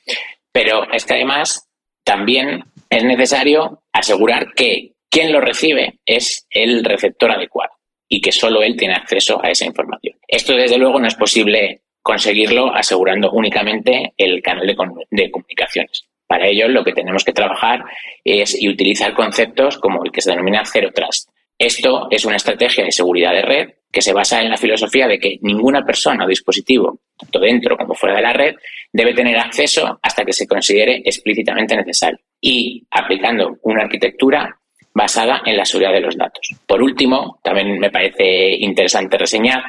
Pero 0.52 0.90
es 0.92 1.04
que 1.04 1.14
además 1.14 1.68
también 2.04 2.64
es 2.90 3.04
necesario 3.04 3.82
asegurar 3.92 4.52
que 4.54 4.92
quien 5.08 5.32
lo 5.32 5.40
recibe 5.40 5.98
es 6.06 6.46
el 6.50 6.84
receptor 6.84 7.30
adecuado 7.30 7.72
y 8.08 8.20
que 8.20 8.32
solo 8.32 8.62
él 8.62 8.76
tiene 8.76 8.94
acceso 8.94 9.42
a 9.42 9.50
esa 9.50 9.64
información. 9.64 10.16
Esto, 10.28 10.54
desde 10.54 10.78
luego, 10.78 11.00
no 11.00 11.06
es 11.06 11.14
posible 11.14 11.82
conseguirlo 12.02 12.74
asegurando 12.74 13.30
únicamente 13.30 14.12
el 14.16 14.42
canal 14.42 14.66
de, 14.66 15.30
comunicaciones. 15.30 16.04
Para 16.26 16.48
ello, 16.48 16.68
lo 16.68 16.84
que 16.84 16.92
tenemos 16.92 17.24
que 17.24 17.32
trabajar 17.32 17.84
es 18.24 18.60
y 18.60 18.68
utilizar 18.68 19.14
conceptos 19.14 19.78
como 19.78 20.04
el 20.04 20.10
que 20.10 20.20
se 20.20 20.30
denomina 20.30 20.64
Zero 20.64 20.90
Trust. 20.92 21.28
Esto 21.62 22.08
es 22.10 22.24
una 22.24 22.34
estrategia 22.34 22.84
de 22.84 22.90
seguridad 22.90 23.30
de 23.30 23.42
red 23.42 23.68
que 23.92 24.02
se 24.02 24.12
basa 24.12 24.40
en 24.40 24.50
la 24.50 24.56
filosofía 24.56 25.06
de 25.06 25.20
que 25.20 25.38
ninguna 25.42 25.84
persona 25.84 26.24
o 26.24 26.28
dispositivo, 26.28 26.98
tanto 27.16 27.38
dentro 27.38 27.76
como 27.76 27.94
fuera 27.94 28.16
de 28.16 28.22
la 28.22 28.32
red, 28.32 28.56
debe 28.92 29.14
tener 29.14 29.38
acceso 29.38 29.96
hasta 30.02 30.24
que 30.24 30.32
se 30.32 30.48
considere 30.48 31.02
explícitamente 31.04 31.76
necesario 31.76 32.18
y 32.40 32.84
aplicando 32.90 33.58
una 33.62 33.84
arquitectura 33.84 34.58
basada 34.92 35.42
en 35.46 35.56
la 35.56 35.64
seguridad 35.64 35.92
de 35.92 36.00
los 36.00 36.16
datos. 36.16 36.48
Por 36.66 36.82
último, 36.82 37.38
también 37.44 37.78
me 37.78 37.90
parece 37.92 38.56
interesante 38.56 39.16
reseñar 39.16 39.62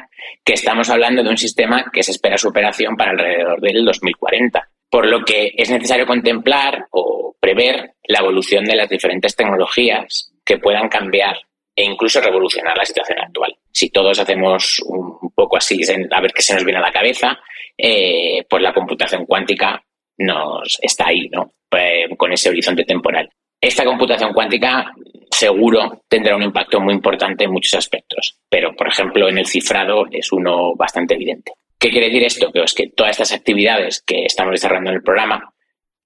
que 0.44 0.54
estamos 0.54 0.90
hablando 0.90 1.22
de 1.22 1.30
un 1.30 1.38
sistema 1.38 1.92
que 1.92 2.02
se 2.02 2.10
espera 2.10 2.36
su 2.36 2.48
operación 2.48 2.96
para 2.96 3.12
alrededor 3.12 3.60
del 3.60 3.84
2040, 3.84 4.68
por 4.90 5.06
lo 5.06 5.24
que 5.24 5.52
es 5.56 5.70
necesario 5.70 6.08
contemplar 6.08 6.86
o 6.90 7.36
prever 7.38 7.92
la 8.08 8.18
evolución 8.18 8.64
de 8.64 8.74
las 8.74 8.88
diferentes 8.88 9.36
tecnologías 9.36 10.32
que 10.44 10.58
puedan 10.58 10.88
cambiar 10.88 11.36
e 11.74 11.84
incluso 11.84 12.20
revolucionar 12.20 12.76
la 12.76 12.84
situación 12.84 13.18
actual. 13.18 13.56
Si 13.72 13.90
todos 13.90 14.18
hacemos 14.18 14.80
un 14.86 15.32
poco 15.34 15.56
así, 15.56 15.80
a 16.10 16.20
ver 16.20 16.32
qué 16.32 16.42
se 16.42 16.54
nos 16.54 16.64
viene 16.64 16.78
a 16.78 16.82
la 16.82 16.92
cabeza, 16.92 17.38
eh, 17.76 18.44
pues 18.48 18.62
la 18.62 18.72
computación 18.72 19.26
cuántica 19.26 19.82
nos 20.18 20.78
está 20.80 21.08
ahí, 21.08 21.28
¿no? 21.30 21.52
Eh, 21.76 22.08
con 22.16 22.32
ese 22.32 22.50
horizonte 22.50 22.84
temporal. 22.84 23.28
Esta 23.60 23.84
computación 23.84 24.32
cuántica 24.32 24.92
seguro 25.30 26.02
tendrá 26.08 26.36
un 26.36 26.42
impacto 26.42 26.80
muy 26.80 26.94
importante 26.94 27.44
en 27.44 27.50
muchos 27.50 27.74
aspectos, 27.74 28.38
pero 28.48 28.74
por 28.76 28.88
ejemplo 28.88 29.28
en 29.28 29.38
el 29.38 29.46
cifrado 29.46 30.04
es 30.10 30.30
uno 30.32 30.74
bastante 30.76 31.14
evidente. 31.14 31.52
¿Qué 31.78 31.90
quiere 31.90 32.06
decir 32.06 32.24
esto? 32.24 32.52
Que 32.52 32.64
que 32.76 32.90
todas 32.90 33.12
estas 33.12 33.32
actividades 33.32 34.02
que 34.06 34.24
estamos 34.24 34.52
desarrollando 34.52 34.90
en 34.90 34.96
el 34.96 35.02
programa, 35.02 35.52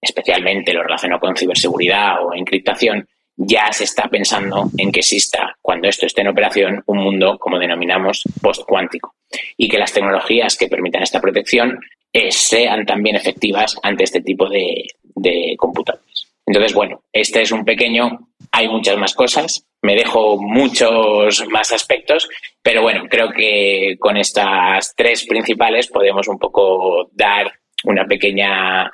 especialmente 0.00 0.72
lo 0.72 0.82
relacionado 0.82 1.20
con 1.20 1.37
ciberseguridad 1.37 2.25
o 2.25 2.34
encriptación, 2.34 3.06
ya 3.38 3.73
se 3.73 3.85
está 3.85 4.09
pensando 4.09 4.68
en 4.76 4.90
que 4.90 5.00
exista, 5.00 5.57
cuando 5.62 5.88
esto 5.88 6.07
esté 6.07 6.23
en 6.23 6.28
operación, 6.28 6.83
un 6.87 6.99
mundo, 6.99 7.38
como 7.38 7.59
denominamos, 7.59 8.25
post-cuántico. 8.42 9.14
Y 9.57 9.68
que 9.68 9.78
las 9.78 9.92
tecnologías 9.92 10.57
que 10.57 10.68
permitan 10.68 11.04
esta 11.04 11.21
protección 11.21 11.78
eh, 12.12 12.33
sean 12.33 12.85
también 12.85 13.14
efectivas 13.14 13.76
ante 13.83 14.04
este 14.04 14.23
tipo 14.23 14.49
de, 14.49 14.88
de 15.02 15.54
computadores. 15.57 16.26
Entonces, 16.47 16.75
bueno, 16.75 17.02
este 17.12 17.42
es 17.42 17.52
un 17.52 17.64
pequeño, 17.64 18.28
hay 18.50 18.68
muchas 18.68 18.97
más 18.97 19.14
cosas, 19.14 19.64
me 19.83 19.95
dejo 19.95 20.37
muchos 20.40 21.47
más 21.49 21.73
aspectos, 21.73 22.28
pero 22.62 22.83
bueno, 22.83 23.04
creo 23.09 23.30
que 23.30 23.97
con 24.00 24.16
estas 24.16 24.95
tres 24.97 25.26
principales 25.26 25.87
podemos 25.87 26.26
un 26.26 26.38
poco 26.38 27.09
dar 27.12 27.52
una 27.85 28.04
pequeña 28.07 28.90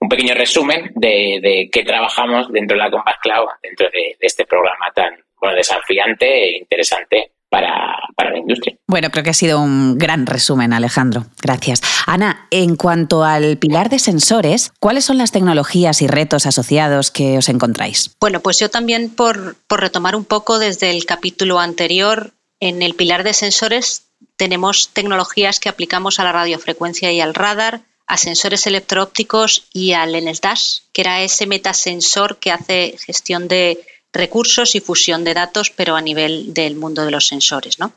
un 0.00 0.08
pequeño 0.08 0.34
resumen 0.34 0.92
de, 0.94 1.68
qué 1.72 1.84
trabajamos 1.84 2.50
dentro 2.52 2.76
de 2.76 2.82
la 2.82 2.90
Compact 2.90 3.20
Cloud, 3.22 3.48
dentro 3.62 3.88
de, 3.92 4.16
este 4.20 4.44
programa 4.44 4.86
tan 4.94 5.14
bueno, 5.40 5.56
desafiante 5.56 6.26
e 6.26 6.58
interesante 6.58 7.32
para, 7.48 7.96
para, 8.16 8.30
la 8.30 8.38
industria. 8.38 8.76
Bueno, 8.88 9.10
creo 9.10 9.22
que 9.22 9.30
ha 9.30 9.34
sido 9.34 9.60
un 9.60 9.98
gran 9.98 10.26
resumen, 10.26 10.72
Alejandro. 10.72 11.26
Gracias. 11.40 11.80
Ana, 12.06 12.48
en 12.50 12.76
cuanto 12.76 13.24
al 13.24 13.56
pilar 13.56 13.88
de 13.88 13.98
sensores, 13.98 14.72
¿cuáles 14.80 15.04
son 15.04 15.18
las 15.18 15.32
tecnologías 15.32 16.02
y 16.02 16.06
retos 16.06 16.46
asociados 16.46 17.10
que 17.10 17.38
os 17.38 17.48
encontráis? 17.48 18.16
Bueno, 18.20 18.40
pues 18.40 18.58
yo 18.58 18.68
también, 18.68 19.14
por, 19.14 19.56
por 19.68 19.80
retomar 19.80 20.16
un 20.16 20.24
poco 20.24 20.58
desde 20.58 20.90
el 20.90 21.06
capítulo 21.06 21.60
anterior, 21.60 22.32
en 22.60 22.82
el 22.82 22.94
pilar 22.94 23.22
de 23.22 23.32
sensores 23.32 24.06
tenemos 24.36 24.90
tecnologías 24.92 25.60
que 25.60 25.68
aplicamos 25.68 26.18
a 26.18 26.24
la 26.24 26.32
radiofrecuencia 26.32 27.12
y 27.12 27.20
al 27.20 27.34
radar, 27.34 27.80
a 28.06 28.16
sensores 28.16 28.66
electroópticos 28.66 29.64
y 29.72 29.92
al 29.92 30.12
NSDAS, 30.12 30.84
que 30.92 31.02
era 31.02 31.22
ese 31.22 31.46
metasensor 31.46 32.38
que 32.38 32.52
hace 32.52 32.96
gestión 33.04 33.48
de 33.48 33.84
recursos 34.12 34.74
y 34.74 34.80
fusión 34.80 35.24
de 35.24 35.34
datos, 35.34 35.70
pero 35.70 35.96
a 35.96 36.00
nivel 36.00 36.54
del 36.54 36.76
mundo 36.76 37.04
de 37.04 37.10
los 37.10 37.26
sensores. 37.26 37.78
¿no? 37.78 37.92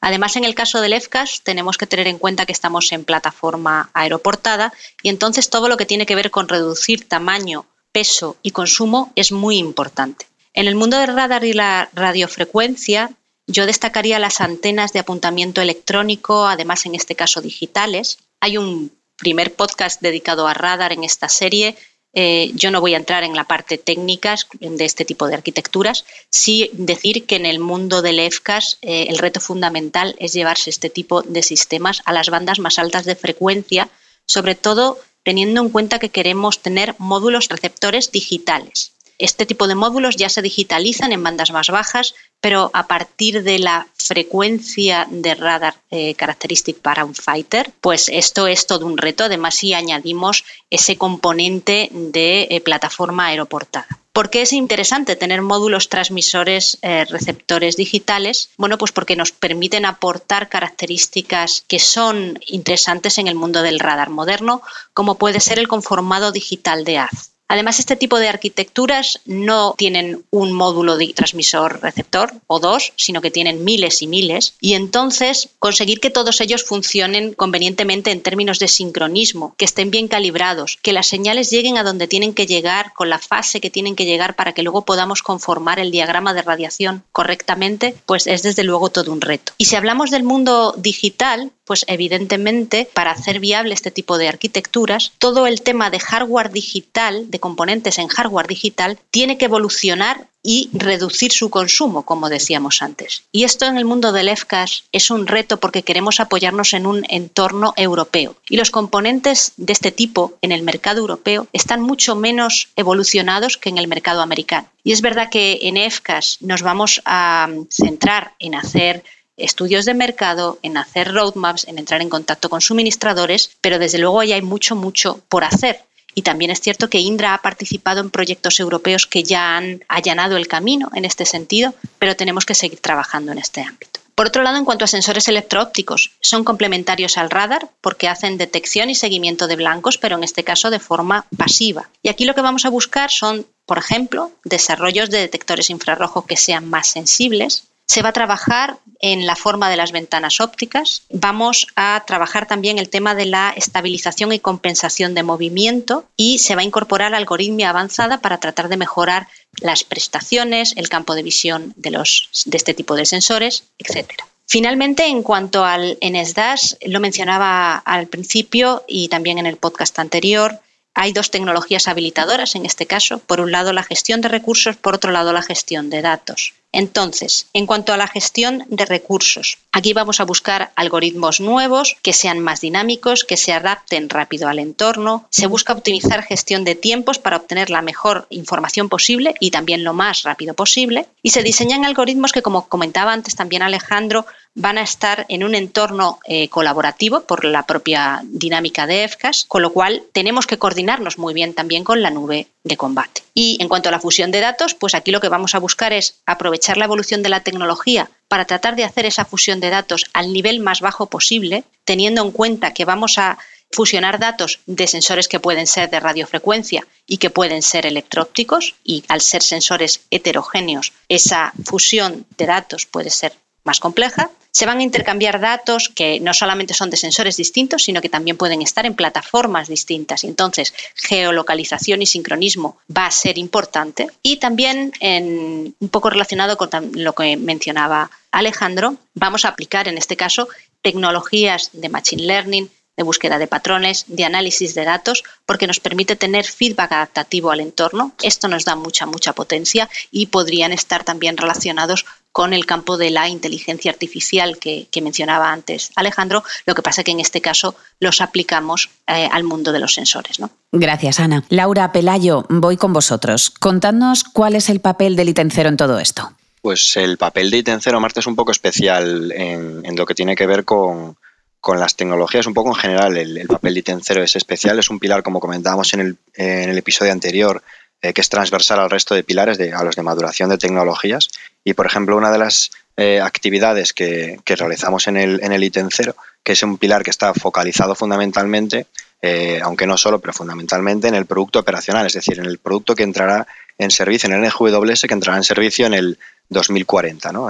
Además, 0.00 0.36
en 0.36 0.44
el 0.44 0.54
caso 0.54 0.80
del 0.80 0.92
EFCAS, 0.92 1.42
tenemos 1.42 1.78
que 1.78 1.86
tener 1.86 2.06
en 2.06 2.18
cuenta 2.18 2.46
que 2.46 2.52
estamos 2.52 2.92
en 2.92 3.04
plataforma 3.04 3.90
aeroportada 3.94 4.72
y 5.02 5.08
entonces 5.08 5.50
todo 5.50 5.68
lo 5.68 5.76
que 5.76 5.86
tiene 5.86 6.06
que 6.06 6.14
ver 6.14 6.30
con 6.30 6.48
reducir 6.48 7.08
tamaño, 7.08 7.66
peso 7.92 8.36
y 8.42 8.50
consumo 8.50 9.12
es 9.16 9.32
muy 9.32 9.56
importante. 9.58 10.26
En 10.52 10.68
el 10.68 10.74
mundo 10.74 10.98
del 10.98 11.14
radar 11.14 11.44
y 11.44 11.52
la 11.52 11.90
radiofrecuencia, 11.94 13.10
yo 13.46 13.66
destacaría 13.66 14.18
las 14.18 14.40
antenas 14.40 14.92
de 14.92 15.00
apuntamiento 15.00 15.60
electrónico, 15.60 16.46
además 16.46 16.86
en 16.86 16.94
este 16.94 17.14
caso 17.14 17.40
digitales. 17.40 18.18
Hay 18.40 18.58
un 18.58 18.92
primer 19.16 19.54
podcast 19.54 20.00
dedicado 20.00 20.46
a 20.46 20.54
radar 20.54 20.92
en 20.92 21.04
esta 21.04 21.28
serie. 21.28 21.76
Eh, 22.12 22.52
yo 22.54 22.70
no 22.70 22.80
voy 22.80 22.94
a 22.94 22.96
entrar 22.96 23.24
en 23.24 23.36
la 23.36 23.44
parte 23.44 23.76
técnica 23.76 24.36
de 24.58 24.84
este 24.84 25.04
tipo 25.04 25.26
de 25.26 25.34
arquitecturas, 25.34 26.06
sí 26.30 26.70
decir 26.72 27.26
que 27.26 27.36
en 27.36 27.44
el 27.44 27.58
mundo 27.58 28.00
del 28.00 28.18
EFCAS 28.18 28.78
eh, 28.80 29.06
el 29.10 29.18
reto 29.18 29.38
fundamental 29.38 30.16
es 30.18 30.32
llevarse 30.32 30.70
este 30.70 30.88
tipo 30.88 31.20
de 31.20 31.42
sistemas 31.42 32.00
a 32.06 32.14
las 32.14 32.30
bandas 32.30 32.58
más 32.58 32.78
altas 32.78 33.04
de 33.04 33.16
frecuencia, 33.16 33.90
sobre 34.26 34.54
todo 34.54 34.98
teniendo 35.24 35.60
en 35.60 35.68
cuenta 35.68 35.98
que 35.98 36.08
queremos 36.08 36.62
tener 36.62 36.94
módulos 36.98 37.48
receptores 37.48 38.12
digitales. 38.12 38.95
Este 39.18 39.46
tipo 39.46 39.66
de 39.66 39.74
módulos 39.74 40.16
ya 40.16 40.28
se 40.28 40.42
digitalizan 40.42 41.12
en 41.12 41.22
bandas 41.22 41.50
más 41.50 41.68
bajas, 41.68 42.14
pero 42.40 42.70
a 42.74 42.86
partir 42.86 43.42
de 43.42 43.58
la 43.58 43.88
frecuencia 43.96 45.06
de 45.10 45.34
radar 45.34 45.74
eh, 45.90 46.14
característica 46.14 46.80
para 46.82 47.04
un 47.04 47.14
fighter, 47.14 47.72
pues 47.80 48.08
esto 48.08 48.46
es 48.46 48.66
todo 48.66 48.86
un 48.86 48.98
reto. 48.98 49.24
Además, 49.24 49.54
si 49.54 49.74
añadimos 49.74 50.44
ese 50.70 50.96
componente 50.96 51.88
de 51.92 52.48
eh, 52.50 52.60
plataforma 52.60 53.26
aeroportada. 53.26 53.86
¿Por 54.16 54.30
qué 54.30 54.40
es 54.40 54.54
interesante 54.54 55.14
tener 55.14 55.42
módulos 55.42 55.90
transmisores 55.90 56.78
eh, 56.80 57.04
receptores 57.04 57.76
digitales? 57.76 58.48
Bueno, 58.56 58.78
pues 58.78 58.90
porque 58.90 59.14
nos 59.14 59.30
permiten 59.30 59.84
aportar 59.84 60.48
características 60.48 61.64
que 61.68 61.78
son 61.78 62.38
interesantes 62.46 63.18
en 63.18 63.28
el 63.28 63.34
mundo 63.34 63.60
del 63.60 63.78
radar 63.78 64.08
moderno, 64.08 64.62
como 64.94 65.16
puede 65.16 65.40
ser 65.40 65.58
el 65.58 65.68
conformado 65.68 66.32
digital 66.32 66.84
de 66.84 66.96
haz. 66.96 67.35
Además, 67.48 67.78
este 67.78 67.96
tipo 67.96 68.18
de 68.18 68.28
arquitecturas 68.28 69.20
no 69.24 69.74
tienen 69.78 70.24
un 70.30 70.52
módulo 70.52 70.96
de 70.96 71.12
transmisor 71.14 71.80
receptor 71.80 72.32
o 72.46 72.58
dos, 72.58 72.92
sino 72.96 73.20
que 73.20 73.30
tienen 73.30 73.64
miles 73.64 74.02
y 74.02 74.06
miles. 74.06 74.54
Y 74.60 74.74
entonces 74.74 75.50
conseguir 75.58 76.00
que 76.00 76.10
todos 76.10 76.40
ellos 76.40 76.64
funcionen 76.64 77.34
convenientemente 77.34 78.10
en 78.10 78.22
términos 78.22 78.58
de 78.58 78.68
sincronismo, 78.68 79.54
que 79.56 79.64
estén 79.64 79.90
bien 79.90 80.08
calibrados, 80.08 80.78
que 80.82 80.92
las 80.92 81.06
señales 81.06 81.50
lleguen 81.50 81.78
a 81.78 81.84
donde 81.84 82.08
tienen 82.08 82.34
que 82.34 82.46
llegar, 82.46 82.92
con 82.94 83.08
la 83.10 83.18
fase 83.18 83.60
que 83.60 83.70
tienen 83.70 83.96
que 83.96 84.04
llegar 84.04 84.34
para 84.34 84.52
que 84.52 84.62
luego 84.62 84.84
podamos 84.84 85.22
conformar 85.22 85.78
el 85.78 85.90
diagrama 85.90 86.34
de 86.34 86.42
radiación 86.42 87.04
correctamente, 87.12 87.94
pues 88.06 88.26
es 88.26 88.42
desde 88.42 88.64
luego 88.64 88.90
todo 88.90 89.12
un 89.12 89.20
reto. 89.20 89.52
Y 89.58 89.66
si 89.66 89.76
hablamos 89.76 90.10
del 90.10 90.24
mundo 90.24 90.74
digital, 90.76 91.52
pues 91.64 91.84
evidentemente 91.88 92.88
para 92.94 93.10
hacer 93.10 93.40
viable 93.40 93.74
este 93.74 93.90
tipo 93.90 94.18
de 94.18 94.28
arquitecturas, 94.28 95.12
todo 95.18 95.46
el 95.46 95.62
tema 95.62 95.90
de 95.90 95.98
hardware 95.98 96.50
digital, 96.50 97.28
componentes 97.38 97.98
en 97.98 98.08
hardware 98.08 98.46
digital, 98.46 98.98
tiene 99.10 99.38
que 99.38 99.46
evolucionar 99.46 100.28
y 100.42 100.70
reducir 100.72 101.32
su 101.32 101.50
consumo, 101.50 102.04
como 102.04 102.28
decíamos 102.28 102.80
antes. 102.80 103.24
Y 103.32 103.42
esto 103.42 103.66
en 103.66 103.76
el 103.76 103.84
mundo 103.84 104.12
del 104.12 104.28
EFCAS 104.28 104.84
es 104.92 105.10
un 105.10 105.26
reto 105.26 105.58
porque 105.58 105.82
queremos 105.82 106.20
apoyarnos 106.20 106.72
en 106.72 106.86
un 106.86 107.04
entorno 107.08 107.74
europeo. 107.76 108.36
Y 108.48 108.56
los 108.56 108.70
componentes 108.70 109.54
de 109.56 109.72
este 109.72 109.90
tipo 109.90 110.34
en 110.42 110.52
el 110.52 110.62
mercado 110.62 111.00
europeo 111.00 111.48
están 111.52 111.80
mucho 111.80 112.14
menos 112.14 112.68
evolucionados 112.76 113.56
que 113.56 113.70
en 113.70 113.78
el 113.78 113.88
mercado 113.88 114.22
americano. 114.22 114.68
Y 114.84 114.92
es 114.92 115.02
verdad 115.02 115.30
que 115.30 115.58
en 115.62 115.76
EFCAS 115.76 116.38
nos 116.40 116.62
vamos 116.62 117.02
a 117.04 117.48
centrar 117.68 118.34
en 118.38 118.54
hacer 118.54 119.02
estudios 119.36 119.84
de 119.84 119.94
mercado, 119.94 120.58
en 120.62 120.76
hacer 120.76 121.12
roadmaps, 121.12 121.66
en 121.68 121.78
entrar 121.78 122.00
en 122.00 122.08
contacto 122.08 122.48
con 122.48 122.60
suministradores, 122.60 123.50
pero 123.60 123.78
desde 123.78 123.98
luego 123.98 124.20
ahí 124.20 124.32
hay 124.32 124.42
mucho, 124.42 124.76
mucho 124.76 125.20
por 125.28 125.44
hacer. 125.44 125.80
Y 126.18 126.22
también 126.22 126.50
es 126.50 126.62
cierto 126.62 126.88
que 126.88 126.98
Indra 126.98 127.34
ha 127.34 127.42
participado 127.42 128.00
en 128.00 128.08
proyectos 128.08 128.58
europeos 128.58 129.06
que 129.06 129.22
ya 129.22 129.58
han 129.58 129.84
allanado 129.86 130.38
el 130.38 130.48
camino 130.48 130.90
en 130.94 131.04
este 131.04 131.26
sentido, 131.26 131.74
pero 131.98 132.16
tenemos 132.16 132.46
que 132.46 132.54
seguir 132.54 132.80
trabajando 132.80 133.32
en 133.32 133.38
este 133.38 133.60
ámbito. 133.60 134.00
Por 134.14 134.28
otro 134.28 134.42
lado, 134.42 134.56
en 134.56 134.64
cuanto 134.64 134.86
a 134.86 134.88
sensores 134.88 135.28
electroópticos, 135.28 136.12
son 136.22 136.42
complementarios 136.42 137.18
al 137.18 137.28
radar 137.28 137.68
porque 137.82 138.08
hacen 138.08 138.38
detección 138.38 138.88
y 138.88 138.94
seguimiento 138.94 139.46
de 139.46 139.56
blancos, 139.56 139.98
pero 139.98 140.16
en 140.16 140.24
este 140.24 140.42
caso 140.42 140.70
de 140.70 140.80
forma 140.80 141.26
pasiva. 141.36 141.90
Y 142.02 142.08
aquí 142.08 142.24
lo 142.24 142.34
que 142.34 142.40
vamos 142.40 142.64
a 142.64 142.70
buscar 142.70 143.10
son, 143.10 143.46
por 143.66 143.76
ejemplo, 143.76 144.32
desarrollos 144.42 145.10
de 145.10 145.18
detectores 145.18 145.68
infrarrojos 145.68 146.24
que 146.24 146.38
sean 146.38 146.70
más 146.70 146.86
sensibles, 146.86 147.64
se 147.86 148.02
va 148.02 148.10
a 148.10 148.12
trabajar 148.12 148.78
en 149.00 149.26
la 149.26 149.36
forma 149.36 149.70
de 149.70 149.76
las 149.76 149.92
ventanas 149.92 150.40
ópticas. 150.40 151.02
Vamos 151.10 151.68
a 151.76 152.02
trabajar 152.06 152.46
también 152.46 152.78
el 152.78 152.88
tema 152.88 153.14
de 153.14 153.26
la 153.26 153.52
estabilización 153.56 154.32
y 154.32 154.40
compensación 154.40 155.14
de 155.14 155.22
movimiento 155.22 156.04
y 156.16 156.38
se 156.38 156.54
va 156.54 156.62
a 156.62 156.64
incorporar 156.64 157.14
algoritmia 157.14 157.70
avanzada 157.70 158.20
para 158.20 158.38
tratar 158.38 158.68
de 158.68 158.76
mejorar 158.76 159.28
las 159.60 159.84
prestaciones, 159.84 160.74
el 160.76 160.88
campo 160.88 161.14
de 161.14 161.22
visión 161.22 161.74
de, 161.76 161.90
los, 161.90 162.28
de 162.46 162.56
este 162.56 162.74
tipo 162.74 162.96
de 162.96 163.06
sensores, 163.06 163.64
etc. 163.78 164.10
Finalmente, 164.46 165.06
en 165.06 165.22
cuanto 165.22 165.64
al 165.64 165.98
NSDAS, 166.00 166.78
lo 166.86 167.00
mencionaba 167.00 167.76
al 167.76 168.06
principio 168.06 168.84
y 168.86 169.08
también 169.08 169.38
en 169.38 169.46
el 169.46 169.56
podcast 169.56 169.98
anterior, 169.98 170.60
hay 170.94 171.12
dos 171.12 171.30
tecnologías 171.30 171.88
habilitadoras 171.88 172.54
en 172.54 172.64
este 172.64 172.86
caso. 172.86 173.18
Por 173.18 173.40
un 173.40 173.52
lado, 173.52 173.72
la 173.72 173.82
gestión 173.82 174.22
de 174.22 174.28
recursos, 174.28 174.76
por 174.76 174.94
otro 174.94 175.10
lado, 175.10 175.32
la 175.32 175.42
gestión 175.42 175.90
de 175.90 176.00
datos. 176.00 176.54
Entonces, 176.76 177.46
en 177.54 177.64
cuanto 177.64 177.94
a 177.94 177.96
la 177.96 178.06
gestión 178.06 178.66
de 178.68 178.84
recursos, 178.84 179.56
aquí 179.72 179.94
vamos 179.94 180.20
a 180.20 180.24
buscar 180.24 180.72
algoritmos 180.76 181.40
nuevos 181.40 181.96
que 182.02 182.12
sean 182.12 182.38
más 182.38 182.60
dinámicos, 182.60 183.24
que 183.24 183.38
se 183.38 183.54
adapten 183.54 184.10
rápido 184.10 184.46
al 184.46 184.58
entorno. 184.58 185.26
Se 185.30 185.46
busca 185.46 185.72
optimizar 185.72 186.22
gestión 186.22 186.64
de 186.64 186.74
tiempos 186.74 187.18
para 187.18 187.38
obtener 187.38 187.70
la 187.70 187.80
mejor 187.80 188.26
información 188.28 188.90
posible 188.90 189.34
y 189.40 189.52
también 189.52 189.84
lo 189.84 189.94
más 189.94 190.22
rápido 190.22 190.52
posible. 190.52 191.06
Y 191.22 191.30
se 191.30 191.42
diseñan 191.42 191.86
algoritmos 191.86 192.32
que, 192.32 192.42
como 192.42 192.68
comentaba 192.68 193.14
antes 193.14 193.36
también 193.36 193.62
Alejandro, 193.62 194.26
van 194.56 194.78
a 194.78 194.82
estar 194.82 195.26
en 195.28 195.44
un 195.44 195.54
entorno 195.54 196.18
eh, 196.24 196.48
colaborativo 196.48 197.20
por 197.20 197.44
la 197.44 197.64
propia 197.66 198.22
dinámica 198.24 198.86
de 198.86 199.04
EFCAS, 199.04 199.44
con 199.46 199.60
lo 199.60 199.70
cual 199.70 200.02
tenemos 200.12 200.46
que 200.46 200.58
coordinarnos 200.58 201.18
muy 201.18 201.34
bien 201.34 201.52
también 201.52 201.84
con 201.84 202.00
la 202.00 202.10
nube 202.10 202.48
de 202.64 202.76
combate. 202.78 203.22
Y 203.34 203.58
en 203.60 203.68
cuanto 203.68 203.90
a 203.90 203.92
la 203.92 204.00
fusión 204.00 204.30
de 204.30 204.40
datos, 204.40 204.74
pues 204.74 204.94
aquí 204.94 205.10
lo 205.10 205.20
que 205.20 205.28
vamos 205.28 205.54
a 205.54 205.58
buscar 205.58 205.92
es 205.92 206.16
aprovechar 206.24 206.78
la 206.78 206.86
evolución 206.86 207.22
de 207.22 207.28
la 207.28 207.40
tecnología 207.40 208.10
para 208.28 208.46
tratar 208.46 208.76
de 208.76 208.84
hacer 208.84 209.04
esa 209.04 209.26
fusión 209.26 209.60
de 209.60 209.68
datos 209.68 210.06
al 210.14 210.32
nivel 210.32 210.60
más 210.60 210.80
bajo 210.80 211.06
posible, 211.06 211.64
teniendo 211.84 212.22
en 212.22 212.30
cuenta 212.30 212.72
que 212.72 212.86
vamos 212.86 213.18
a 213.18 213.38
fusionar 213.70 214.18
datos 214.18 214.60
de 214.64 214.86
sensores 214.86 215.28
que 215.28 215.40
pueden 215.40 215.66
ser 215.66 215.90
de 215.90 216.00
radiofrecuencia 216.00 216.86
y 217.06 217.18
que 217.18 217.28
pueden 217.28 217.60
ser 217.60 217.84
electrópticos 217.84 218.74
y 218.84 219.04
al 219.08 219.20
ser 219.20 219.42
sensores 219.42 220.00
heterogéneos 220.10 220.94
esa 221.08 221.52
fusión 221.64 222.24
de 222.38 222.46
datos 222.46 222.86
puede 222.86 223.10
ser 223.10 223.34
más 223.64 223.80
compleja 223.80 224.30
Se 224.56 224.64
van 224.64 224.78
a 224.78 224.82
intercambiar 224.82 225.38
datos 225.38 225.90
que 225.94 226.18
no 226.18 226.32
solamente 226.32 226.72
son 226.72 226.88
de 226.88 226.96
sensores 226.96 227.36
distintos, 227.36 227.82
sino 227.82 228.00
que 228.00 228.08
también 228.08 228.38
pueden 228.38 228.62
estar 228.62 228.86
en 228.86 228.94
plataformas 228.94 229.68
distintas. 229.68 230.24
Y 230.24 230.28
entonces, 230.28 230.72
geolocalización 230.94 232.00
y 232.00 232.06
sincronismo 232.06 232.78
va 232.88 233.04
a 233.04 233.10
ser 233.10 233.36
importante. 233.36 234.06
Y 234.22 234.38
también, 234.38 234.94
un 235.02 235.88
poco 235.90 236.08
relacionado 236.08 236.56
con 236.56 236.70
lo 236.94 237.12
que 237.12 237.36
mencionaba 237.36 238.10
Alejandro, 238.30 238.96
vamos 239.12 239.44
a 239.44 239.48
aplicar 239.48 239.88
en 239.88 239.98
este 239.98 240.16
caso 240.16 240.48
tecnologías 240.80 241.68
de 241.74 241.90
Machine 241.90 242.22
Learning, 242.22 242.70
de 242.96 243.02
búsqueda 243.02 243.38
de 243.38 243.46
patrones, 243.46 244.06
de 244.08 244.24
análisis 244.24 244.74
de 244.74 244.84
datos, 244.84 245.22
porque 245.44 245.66
nos 245.66 245.80
permite 245.80 246.16
tener 246.16 246.46
feedback 246.46 246.92
adaptativo 246.92 247.50
al 247.50 247.60
entorno. 247.60 248.12
Esto 248.22 248.48
nos 248.48 248.64
da 248.64 248.74
mucha, 248.74 249.04
mucha 249.04 249.34
potencia 249.34 249.90
y 250.10 250.28
podrían 250.28 250.72
estar 250.72 251.04
también 251.04 251.36
relacionados 251.36 252.06
con 252.36 252.52
el 252.52 252.66
campo 252.66 252.98
de 252.98 253.08
la 253.08 253.30
inteligencia 253.30 253.90
artificial 253.90 254.58
que, 254.58 254.86
mencionaba 255.02 255.50
antes 255.50 255.90
Alejandro. 255.96 256.44
Lo 256.66 256.74
que 256.74 256.82
pasa 256.82 257.00
es 257.00 257.06
que 257.06 257.12
en 257.12 257.20
este 257.20 257.40
caso 257.40 257.74
los 257.98 258.20
aplicamos 258.20 258.90
eh, 259.06 259.26
al 259.32 259.42
mundo 259.42 259.72
de 259.72 259.80
los 259.80 259.94
sensores. 259.94 260.38
¿no? 260.38 260.50
Gracias, 260.70 261.18
Ana. 261.18 261.44
Laura 261.48 261.92
Pelayo, 261.92 262.44
voy 262.50 262.76
con 262.76 262.92
vosotros. 262.92 263.48
Contadnos 263.48 264.22
cuál 264.22 264.54
es 264.54 264.68
el 264.68 264.80
papel 264.80 265.16
del 265.16 265.30
Itencero 265.30 265.70
en 265.70 265.78
todo 265.78 265.98
esto. 265.98 266.30
Pues 266.60 266.98
el 266.98 267.16
papel 267.16 267.50
de 267.50 267.56
Itencero, 267.56 268.00
Marta, 268.00 268.20
es 268.20 268.26
un 268.26 268.36
poco 268.36 268.52
especial 268.52 269.32
en 269.32 269.96
lo 269.96 270.04
que 270.04 270.14
tiene 270.14 270.36
que 270.36 270.46
ver 270.46 270.66
con, 270.66 271.16
con 271.58 271.80
las 271.80 271.96
tecnologías, 271.96 272.46
un 272.46 272.52
poco 272.52 272.68
en 272.68 272.74
general, 272.74 273.16
el, 273.16 273.46
papel 273.48 273.72
de 273.72 273.80
Itencero 273.80 274.22
es 274.22 274.36
especial, 274.36 274.78
es 274.78 274.90
un 274.90 274.98
pilar, 274.98 275.22
como 275.22 275.40
comentábamos 275.40 275.94
en 275.94 276.00
el, 276.00 276.16
en 276.34 276.68
el 276.68 276.76
episodio 276.76 277.12
anterior, 277.12 277.62
eh, 278.02 278.12
que 278.12 278.20
es 278.20 278.28
transversal 278.28 278.78
al 278.78 278.90
resto 278.90 279.14
de 279.14 279.24
pilares, 279.24 279.56
de, 279.56 279.72
a 279.72 279.82
los 279.82 279.96
de 279.96 280.02
maduración 280.02 280.50
de 280.50 280.58
tecnologías. 280.58 281.30
Y, 281.66 281.74
por 281.74 281.84
ejemplo, 281.86 282.16
una 282.16 282.30
de 282.30 282.38
las 282.38 282.70
eh, 282.96 283.20
actividades 283.20 283.92
que, 283.92 284.38
que, 284.44 284.54
realizamos 284.54 285.08
en 285.08 285.16
el, 285.16 285.42
en 285.42 285.50
el 285.50 285.64
Itencero, 285.64 286.14
que 286.44 286.52
es 286.52 286.62
un 286.62 286.78
pilar 286.78 287.02
que 287.02 287.10
está 287.10 287.34
focalizado 287.34 287.96
fundamentalmente, 287.96 288.86
eh, 289.20 289.58
aunque 289.60 289.84
no 289.84 289.96
solo, 289.96 290.20
pero 290.20 290.32
fundamentalmente 290.32 291.08
en 291.08 291.16
el 291.16 291.26
producto 291.26 291.58
operacional, 291.58 292.06
es 292.06 292.12
decir, 292.12 292.38
en 292.38 292.46
el 292.46 292.58
producto 292.58 292.94
que 292.94 293.02
entrará 293.02 293.48
en 293.78 293.90
servicio, 293.90 294.28
en 294.28 294.36
el 294.36 294.48
NGWS, 294.48 295.06
que 295.08 295.14
entrará 295.14 295.38
en 295.38 295.42
servicio 295.42 295.86
en 295.86 295.94
el 295.94 296.18
2040. 296.50 297.32
¿no? 297.32 297.48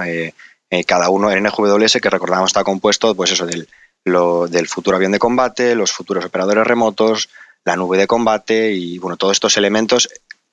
cada 0.87 1.09
uno, 1.09 1.29
el 1.29 1.43
NGWS, 1.43 1.99
que 2.01 2.09
recordamos 2.09 2.49
está 2.49 2.63
compuesto 2.63 3.13
pues 3.13 3.31
eso, 3.31 3.45
del 3.45 3.69
del 4.49 4.67
futuro 4.67 4.95
avión 4.95 5.11
de 5.11 5.19
combate, 5.19 5.75
los 5.75 5.91
futuros 5.91 6.23
operadores 6.23 6.65
remotos, 6.65 7.29
la 7.65 7.75
nube 7.75 7.97
de 7.97 8.07
combate 8.07 8.71
y 8.71 8.97
bueno, 8.99 9.17
todos 9.17 9.33
estos 9.33 9.57
elementos 9.57 10.09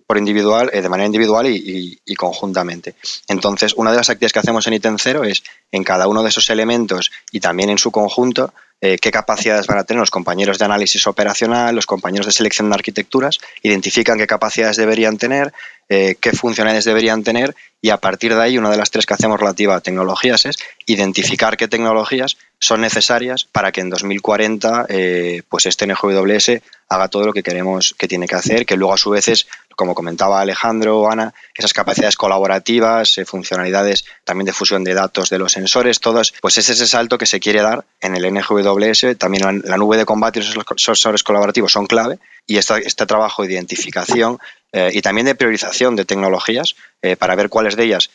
por 0.07 0.19
individual, 0.19 0.71
eh, 0.73 0.83
de 0.83 0.89
manera 0.89 1.07
individual 1.07 1.47
y, 1.49 2.15
conjuntamente. 2.17 2.95
Entonces, 3.29 3.75
una 3.75 3.91
de 3.91 3.97
las 3.97 4.11
actividades 4.11 4.33
que 4.33 4.39
hacemos 4.39 4.67
en 4.67 4.75
ITEN 4.75 4.99
0 4.99 5.25
es 5.25 5.43
en 5.73 5.85
cada 5.85 6.07
uno 6.07 6.23
de 6.23 6.29
esos 6.29 6.49
elementos 6.51 7.11
y 7.33 7.41
también 7.41 7.71
en 7.71 7.79
su 7.79 7.91
conjunto, 7.91 8.53
eh, 8.81 8.99
qué 8.99 9.11
capacidades 9.11 9.67
van 9.67 9.79
a 9.79 9.85
tener 9.85 10.01
los 10.01 10.11
compañeros 10.11 10.59
de 10.59 10.67
análisis 10.67 11.07
operacional, 11.07 11.75
los 11.75 11.87
compañeros 11.87 12.27
de 12.27 12.33
selección 12.33 12.69
de 12.69 12.75
arquitecturas, 12.75 13.39
identifican 13.63 14.19
qué 14.19 14.27
capacidades 14.27 14.77
deberían 14.77 15.17
tener, 15.17 15.55
eh, 15.89 16.17
qué 16.21 16.33
funcionalidades 16.33 16.85
deberían 16.85 17.23
tener 17.23 17.55
y 17.81 17.91
a 17.91 17.99
partir 17.99 18.35
de 18.35 18.43
ahí 18.43 18.59
una 18.59 18.71
de 18.71 18.77
las 18.77 18.91
tres 18.91 19.07
que 19.07 19.15
hacemos 19.15 19.41
relativa 19.41 19.75
a 19.75 19.81
tecnologías 19.81 20.45
es 20.47 20.57
identificar 20.87 21.57
qué 21.57 21.69
tecnologías 21.69 22.37
son 22.65 22.81
necesarias 22.81 23.45
para 23.45 23.73
que 23.73 23.83
en 23.83 23.91
2040 23.91 24.87
eh, 24.89 25.43
pues 25.49 25.67
este 25.67 25.87
NGWS 25.87 26.63
haga 26.89 27.09
todo 27.09 27.27
lo 27.27 27.33
que 27.33 27.43
queremos 27.43 27.95
que 27.99 28.09
tiene 28.09 28.27
que 28.27 28.37
hacer, 28.37 28.65
que 28.65 28.77
luego 28.77 28.95
a 28.95 28.97
su 28.97 29.11
vez 29.11 29.29
es, 29.29 29.47
como 29.77 29.95
comentaba 29.95 30.41
Alejandro 30.41 31.01
o 31.01 31.11
Ana, 31.11 31.35
esas 31.55 31.75
capacidades 31.75 32.17
colaborativas, 32.17 33.19
eh, 33.19 33.27
funcionalidades 33.27 34.07
también 34.25 34.47
de 34.47 34.55
fusión 34.55 34.83
de 34.83 34.95
datos 34.95 35.29
de 35.29 35.39
los 35.39 35.53
sensores, 35.53 36.01
todas, 36.01 36.33
pues 36.41 36.57
es 36.57 36.71
ese 36.71 36.87
salto 36.87 37.19
que 37.19 37.27
se 37.27 37.39
quiere 37.39 37.61
dar 37.61 37.85
en 38.01 38.17
el 38.17 38.33
NGWS, 38.33 39.19
también 39.19 39.63
la, 39.65 39.77
nube 39.77 39.99
de 39.99 40.07
combate 40.07 40.41
y 40.41 40.43
los 40.43 40.65
sensores 40.77 41.23
colaborativos 41.23 41.73
son 41.73 41.87
clave 41.87 42.19
y 42.47 42.57
este 42.57 43.07
trabajo 43.07 43.43
de 43.43 43.53
identificación 43.53 44.39
eh, 44.73 44.91
y 44.93 45.03
también 45.03 45.27
de 45.27 45.35
priorización 45.35 45.97
de 45.97 46.05
tecnologías 46.05 46.77
para 47.19 47.35
ver 47.35 47.51
cuáles 47.51 47.77
de 47.77 47.85
ellas 47.85 48.09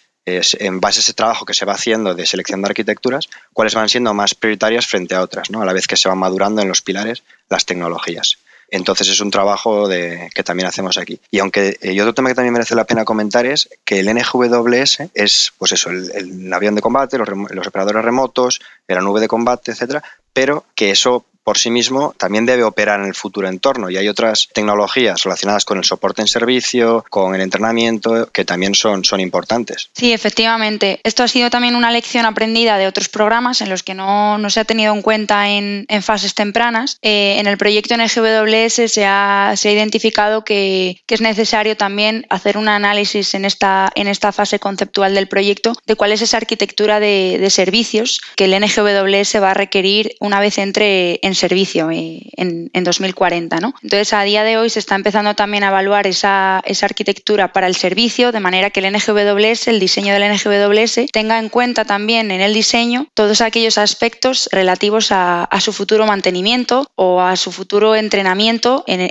en 0.59 0.79
base 0.79 0.99
a 0.99 1.01
ese 1.01 1.13
trabajo 1.13 1.45
que 1.45 1.53
se 1.53 1.65
va 1.65 1.73
haciendo 1.73 2.13
de 2.13 2.25
selección 2.25 2.61
de 2.61 2.67
arquitecturas, 2.67 3.29
cuáles 3.53 3.75
van 3.75 3.89
siendo 3.89 4.13
más 4.13 4.35
prioritarias 4.35 4.87
frente 4.87 5.15
a 5.15 5.21
otras, 5.21 5.49
¿no? 5.49 5.61
a 5.61 5.65
la 5.65 5.73
vez 5.73 5.87
que 5.87 5.97
se 5.97 6.09
van 6.09 6.17
madurando 6.17 6.61
en 6.61 6.67
los 6.67 6.81
pilares 6.81 7.23
las 7.49 7.65
tecnologías. 7.65 8.37
Entonces 8.71 9.07
es 9.09 9.19
un 9.19 9.31
trabajo 9.31 9.87
de, 9.87 10.29
que 10.33 10.43
también 10.43 10.67
hacemos 10.67 10.97
aquí. 10.97 11.19
Y 11.31 11.39
aunque 11.39 11.77
y 11.81 11.99
otro 11.99 12.13
tema 12.13 12.29
que 12.29 12.35
también 12.35 12.53
merece 12.53 12.75
la 12.75 12.85
pena 12.85 13.05
comentar 13.05 13.45
es 13.45 13.69
que 13.83 13.99
el 13.99 14.13
NGWS 14.13 15.09
es 15.13 15.53
pues 15.57 15.71
eso, 15.71 15.89
el, 15.89 16.53
avión 16.53 16.75
de 16.75 16.81
combate, 16.81 17.17
los, 17.17 17.27
los, 17.29 17.67
operadores 17.67 18.03
remotos, 18.05 18.61
la 18.87 19.01
nube 19.01 19.21
de 19.21 19.27
combate, 19.27 19.71
etcétera, 19.71 20.03
pero 20.33 20.65
que 20.75 20.91
eso 20.91 21.25
por 21.43 21.57
sí 21.57 21.69
mismo 21.69 22.13
también 22.17 22.45
debe 22.45 22.63
operar 22.63 22.99
en 22.99 23.07
el 23.07 23.15
futuro 23.15 23.47
entorno 23.47 23.89
y 23.89 23.97
hay 23.97 24.07
otras 24.07 24.49
tecnologías 24.53 25.23
relacionadas 25.23 25.65
con 25.65 25.77
el 25.77 25.83
soporte 25.83 26.21
en 26.21 26.27
servicio, 26.27 27.05
con 27.09 27.35
el 27.35 27.41
entrenamiento, 27.41 28.29
que 28.31 28.45
también 28.45 28.75
son, 28.75 29.03
son 29.03 29.19
importantes. 29.19 29.89
Sí, 29.93 30.13
efectivamente. 30.13 30.99
Esto 31.03 31.23
ha 31.23 31.27
sido 31.27 31.49
también 31.49 31.75
una 31.75 31.91
lección 31.91 32.25
aprendida 32.25 32.77
de 32.77 32.87
otros 32.87 33.09
programas 33.09 33.61
en 33.61 33.69
los 33.69 33.83
que 33.83 33.93
no, 33.93 34.37
no 34.37 34.49
se 34.49 34.59
ha 34.59 34.65
tenido 34.65 34.93
en 34.93 35.01
cuenta 35.01 35.49
en, 35.49 35.85
en 35.87 36.03
fases 36.03 36.35
tempranas. 36.35 36.97
Eh, 37.01 37.37
en 37.39 37.47
el 37.47 37.57
proyecto 37.57 37.95
NGWS 37.97 38.91
se 38.91 39.05
ha, 39.05 39.53
se 39.55 39.69
ha 39.69 39.71
identificado 39.71 40.43
que, 40.43 41.01
que, 41.05 41.15
es 41.15 41.21
necesario 41.21 41.75
también 41.75 42.25
hacer 42.29 42.57
un 42.57 42.69
análisis 42.69 43.33
en 43.33 43.45
esta, 43.45 43.91
en 43.95 44.07
esta 44.07 44.31
fase 44.31 44.59
conceptual 44.59 45.15
del 45.15 45.27
proyecto 45.27 45.73
de 45.85 45.95
cuál 45.95 46.11
es 46.11 46.21
esa 46.21 46.37
arquitectura 46.37 46.99
de, 46.99 47.37
de 47.39 47.49
servicios 47.49 48.21
que 48.35 48.45
el 48.45 48.59
NGWS 48.59 49.41
va 49.41 49.51
a 49.51 49.53
requerir 49.55 50.15
una 50.19 50.39
vez 50.39 50.57
entre 50.57 51.19
en 51.23 51.28
servicio 51.35 51.89
eh, 51.91 52.21
en, 52.35 52.69
2040. 52.83 53.59
¿no? 53.59 53.73
Entonces, 53.83 54.13
a 54.13 54.23
día 54.23 54.43
de 54.43 54.57
hoy 54.57 54.69
se 54.69 54.79
está 54.79 54.95
empezando 54.95 55.35
también 55.35 55.63
a 55.63 55.67
evaluar 55.67 56.07
esa, 56.07 56.57
arquitectura 56.81 57.51
para 57.51 57.67
el 57.67 57.75
servicio, 57.75 58.31
de 58.31 58.39
manera 58.39 58.69
que 58.69 58.79
el 58.79 58.93
NGWS, 58.93 59.67
el 59.67 59.79
diseño 59.79 60.13
del 60.13 60.31
NGWS, 60.31 61.11
tenga 61.11 61.39
en 61.39 61.49
cuenta 61.49 61.85
también 61.85 62.31
en 62.31 62.41
el 62.41 62.53
diseño 62.53 63.07
todos 63.13 63.41
aquellos 63.41 63.77
aspectos 63.77 64.49
relativos 64.51 65.09
a, 65.11 65.47
su 65.59 65.73
futuro 65.73 66.05
mantenimiento 66.05 66.89
o 66.95 67.21
a 67.21 67.35
su 67.35 67.51
futuro 67.51 67.95
entrenamiento 67.95 68.83
en, 68.87 69.09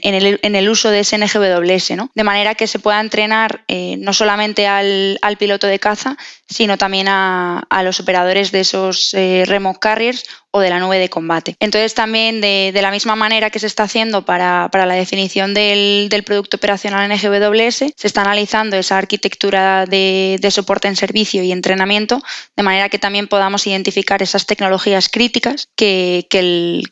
el, 0.54 0.68
uso 0.68 0.90
de 0.90 1.00
ese 1.00 1.18
NGWS, 1.18 1.96
¿no? 1.96 2.10
de 2.14 2.24
manera 2.24 2.54
que 2.54 2.66
se 2.66 2.78
pueda 2.78 3.00
entrenar 3.00 3.64
eh, 3.68 3.96
no 3.98 4.12
solamente 4.12 4.66
al, 4.66 5.18
piloto 5.38 5.66
de 5.66 5.78
caza, 5.78 6.16
sino 6.48 6.78
también 6.78 7.06
a, 7.08 7.66
los 7.84 8.00
operadores 8.00 8.50
de 8.50 8.60
esos 8.60 9.14
eh, 9.14 9.44
remote 9.46 9.78
carriers 9.78 10.24
o 10.58 10.60
de 10.60 10.70
la 10.70 10.78
nube 10.78 10.98
de 10.98 11.08
combate. 11.08 11.56
Entonces 11.60 11.94
también 11.94 12.40
de, 12.40 12.78
la 12.80 12.90
misma 12.90 13.16
manera 13.16 13.50
que 13.50 13.58
se 13.58 13.66
está 13.66 13.84
haciendo 13.84 14.24
para, 14.24 14.68
la 14.72 14.94
definición 14.94 15.54
del, 15.54 16.08
producto 16.24 16.56
operacional 16.56 17.10
en 17.10 17.18
GWS, 17.18 17.94
se 17.96 18.06
está 18.06 18.22
analizando 18.22 18.76
esa 18.76 18.98
arquitectura 18.98 19.86
de, 19.86 20.38
soporte 20.50 20.88
en 20.88 20.96
servicio 20.96 21.42
y 21.42 21.52
entrenamiento, 21.52 22.20
de 22.56 22.62
manera 22.62 22.88
que 22.88 22.98
también 22.98 23.28
podamos 23.28 23.66
identificar 23.66 24.22
esas 24.22 24.46
tecnologías 24.46 25.08
críticas 25.08 25.68
que, 25.76 26.26
el, 26.32 26.82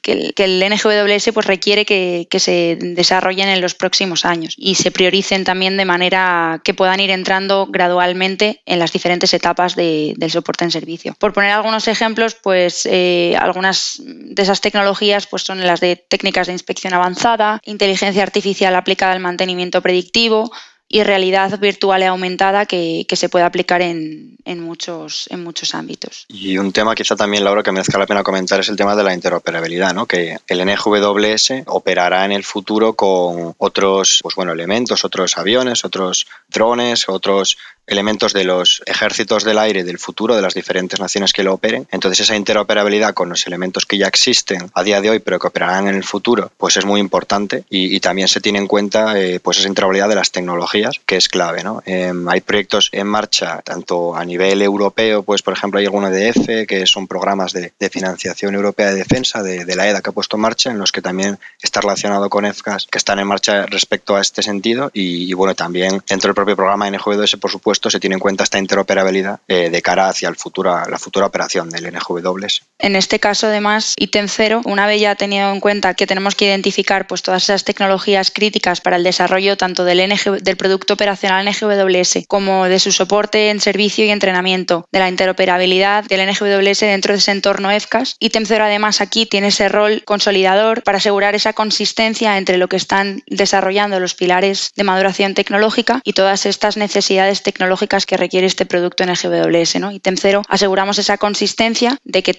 NGWS 0.71 1.31
pues, 1.35 1.47
requiere 1.47 1.85
que, 1.85 2.27
se 2.37 2.77
desarrollen 2.79 3.49
en 3.49 3.63
los 3.63 3.75
próximos 3.75 4.27
años 4.27 4.55
y 4.59 4.75
se 4.75 4.91
prioricen 4.91 5.45
también 5.45 5.77
de 5.79 5.87
manera 5.87 6.61
que 6.63 6.75
puedan 6.75 7.01
ir 7.01 7.11
entrando 7.11 7.67
gradualmente 7.67 8.61
en 8.67 8.79
las 8.79 8.93
diferentes 8.93 9.33
etapas 9.33 9.75
del 9.75 10.31
soporte 10.31 10.65
en 10.65 10.71
servicio. 10.71 11.17
Por 11.19 11.33
poner 11.33 11.51
algunos 11.51 11.89
ejemplos, 11.89 12.37
pues 12.41 12.87
eh, 12.91 13.35
algunas 13.57 14.03
de 14.05 14.43
esas 14.43 14.61
tecnologías 14.61 15.27
pues, 15.27 15.43
son 15.43 15.65
las 15.65 15.81
de 15.81 15.97
técnicas 15.97 16.47
de 16.47 16.53
inspección 16.53 16.93
avanzada, 16.93 17.59
inteligencia 17.65 18.23
artificial 18.23 18.77
aplicada 18.77 19.13
al 19.13 19.21
mantenimiento 19.21 19.81
predictivo, 19.81 20.53
y 20.89 21.03
realidad 21.03 21.59
virtual 21.59 22.03
y 22.03 22.05
aumentada 22.05 22.65
que, 22.65 23.07
se 23.11 23.29
puede 23.29 23.45
aplicar 23.45 23.83
en, 23.83 24.37
muchos, 24.61 25.27
en 25.31 25.43
muchos 25.43 25.75
ámbitos. 25.75 26.27
Y 26.29 26.59
un 26.59 26.73
tema 26.73 26.95
quizá 26.95 27.17
también, 27.17 27.43
Laura, 27.43 27.63
que 27.63 27.73
merezca 27.73 27.99
la 27.99 28.07
pena 28.07 28.23
comentar 28.23 28.61
es 28.61 28.69
el 28.69 28.77
tema 28.77 28.95
de 28.95 29.03
la 29.03 29.13
interoperabilidad, 29.13 29.95
¿no? 29.95 30.07
que 30.07 30.39
el 30.47 30.65
NGWS 30.65 31.65
operará 31.67 32.25
en 32.25 32.33
el 32.33 32.45
futuro 32.45 32.95
con 32.95 33.55
otros 33.59 34.21
pues 34.23 34.37
bueno, 34.37 34.53
elementos, 34.53 35.05
otros 35.05 35.37
aviones, 35.37 35.85
otros 35.85 36.29
drones, 36.49 37.09
otros 37.09 37.59
elementos 37.87 38.33
de 38.33 38.45
los 38.45 38.83
ejércitos 38.87 39.45
del 39.45 39.59
aire 39.59 39.85
del 39.85 39.99
futuro 39.99 40.35
de 40.35 40.43
las 40.43 40.55
diferentes 40.55 41.01
naciones 41.01 41.33
que 41.33 41.43
lo 41.43 41.55
operen. 41.55 41.87
Entonces 41.91 42.21
esa 42.21 42.37
interoperabilidad 42.37 43.15
con 43.15 43.29
los 43.29 43.47
elementos 43.47 43.87
que 43.87 43.99
ya 43.99 44.07
existen 44.07 44.71
a 44.75 44.83
día 44.83 45.01
de 45.01 45.11
hoy 45.11 45.19
pero 45.21 45.39
que 45.39 45.47
operarán 45.47 45.89
en 45.89 45.95
el 45.95 46.05
futuro 46.05 46.51
pues 46.57 46.77
es 46.77 46.85
muy 46.85 47.01
importante 47.01 47.65
y, 47.71 48.01
también 48.01 48.29
se 48.29 48.41
tiene 48.41 48.59
en 48.59 48.67
cuenta 48.67 49.19
eh, 49.19 49.41
pues 49.41 49.59
esa 49.59 49.69
interoperabilidad 49.69 50.09
de 50.09 50.15
las 50.15 50.31
tecnologías 50.31 51.01
que 51.07 51.17
es 51.17 51.29
clave. 51.29 51.65
¿no? 51.65 51.83
Em, 51.87 52.29
hay 52.29 52.41
proyectos 52.41 52.91
en 52.93 53.07
marcha 53.07 53.63
tanto 53.63 54.15
a 54.15 54.25
nivel 54.25 54.63
europeo, 54.63 55.23
pues 55.23 55.43
por 55.43 55.55
ejemplo 55.55 55.81
hay 55.81 55.87
alguno 55.87 56.11
de 56.11 56.29
EFE 56.29 56.67
que 56.67 56.87
son 56.87 57.07
programas 57.07 57.53
de, 57.53 57.73
financiación 57.91 58.55
europea 58.55 58.91
de 58.91 58.97
defensa 58.97 59.43
de, 59.43 59.65
la 59.77 59.89
EDA 59.89 60.03
que 60.03 60.11
ha 60.11 60.13
puesto 60.13 60.37
en 60.37 60.43
marcha 60.43 60.71
en 60.71 60.79
los 60.79 60.93
que 60.93 61.01
también 61.01 61.39
está 61.63 61.81
relacionado 61.81 62.29
con 62.29 62.45
EFCAS 62.45 62.87
que 62.87 62.99
están 62.99 63.19
en 63.19 63.27
marcha 63.27 63.65
respecto 63.67 64.17
a 64.17 64.21
este 64.21 64.43
sentido 64.43 64.91
y, 64.93 65.33
bueno 65.35 65.55
también 65.55 66.03
dentro 66.09 66.29
del 66.29 66.35
propio 66.35 66.57
programa 66.57 66.91
NGWS, 66.91 67.37
por 67.37 67.51
supuesto, 67.51 67.76
se 67.91 68.01
tiene 68.01 68.15
en 68.15 68.21
cuenta 68.21 68.45
esta 68.45 68.59
interoperabilidad 68.59 69.41
eh, 69.49 69.71
de 69.71 69.83
cara 69.83 70.09
hacia 70.09 70.29
el 70.29 70.37
futura, 70.37 70.87
la 70.89 70.99
futura 70.99 71.27
operación 71.27 71.71
del 71.71 71.93
NGWS. 71.93 72.63
En 72.79 72.95
este 72.95 73.19
caso, 73.19 73.47
además, 73.47 73.95
ítem 73.97 74.29
0, 74.29 74.63
una 74.65 74.87
vez 74.87 75.01
ya 75.01 75.15
tenido 75.15 75.51
en 75.51 75.61
cuenta 75.61 75.95
que 75.95 76.07
tenemos 76.07 76.35
que 76.35 76.45
identificar 76.45 77.07
pues, 77.07 77.23
todas 77.23 77.45
esas 77.45 77.65
tecnologías 77.65 78.31
críticas 78.31 78.81
para 78.81 78.97
el 78.97 79.05
desarrollo 79.05 79.57
tanto 79.57 79.85
del, 79.85 80.07
NG, 80.07 80.43
del 80.43 80.57
producto 80.57 80.95
operacional 80.95 81.47
NGWS 81.47 82.27
como 82.29 82.67
de 82.67 82.79
su 82.79 82.93
soporte 82.93 83.51
en 83.51 83.61
servicio 83.61 84.05
y 84.05 84.11
entrenamiento, 84.11 84.87
de 84.93 84.99
la 84.99 85.09
interoperabilidad 85.09 86.05
del 86.05 86.29
NGWS 86.29 86.81
dentro 86.81 87.13
de 87.15 87.19
ese 87.19 87.31
entorno 87.31 87.71
EFCAS, 87.71 88.17
ítem 88.21 88.45
0 88.47 88.65
además 88.65 89.01
aquí 89.01 89.27
tiene 89.27 89.49
ese 89.49 89.69
rol 89.69 90.03
consolidador 90.05 90.83
para 90.83 90.99
asegurar 90.99 91.35
esa 91.35 91.53
consistencia 91.55 92.37
entre 92.37 92.59
lo 92.59 92.69
que 92.69 92.77
están 92.77 93.23
desarrollando 93.27 94.01
los 94.01 94.15
pilares 94.15 94.73
de 94.77 94.85
maduración 94.85 95.35
tecnológica 95.35 96.01
y 96.05 96.13
todas 96.13 96.47
estas 96.47 96.77
necesidades 96.77 97.43
tecnológicas 97.43 98.07
que 98.07 98.17
requiere 98.17 98.47
este 98.47 98.67
producto 98.67 99.03
en 99.03 99.11
el 99.11 99.17
GWS. 99.17 99.81
¿no? 99.81 99.91
Ítem 99.91 100.17
cero, 100.19 100.43
aseguramos 100.49 100.99
esa 100.99 101.19
consistencia 101.19 101.99
de 102.05 102.23
que 102.23 102.35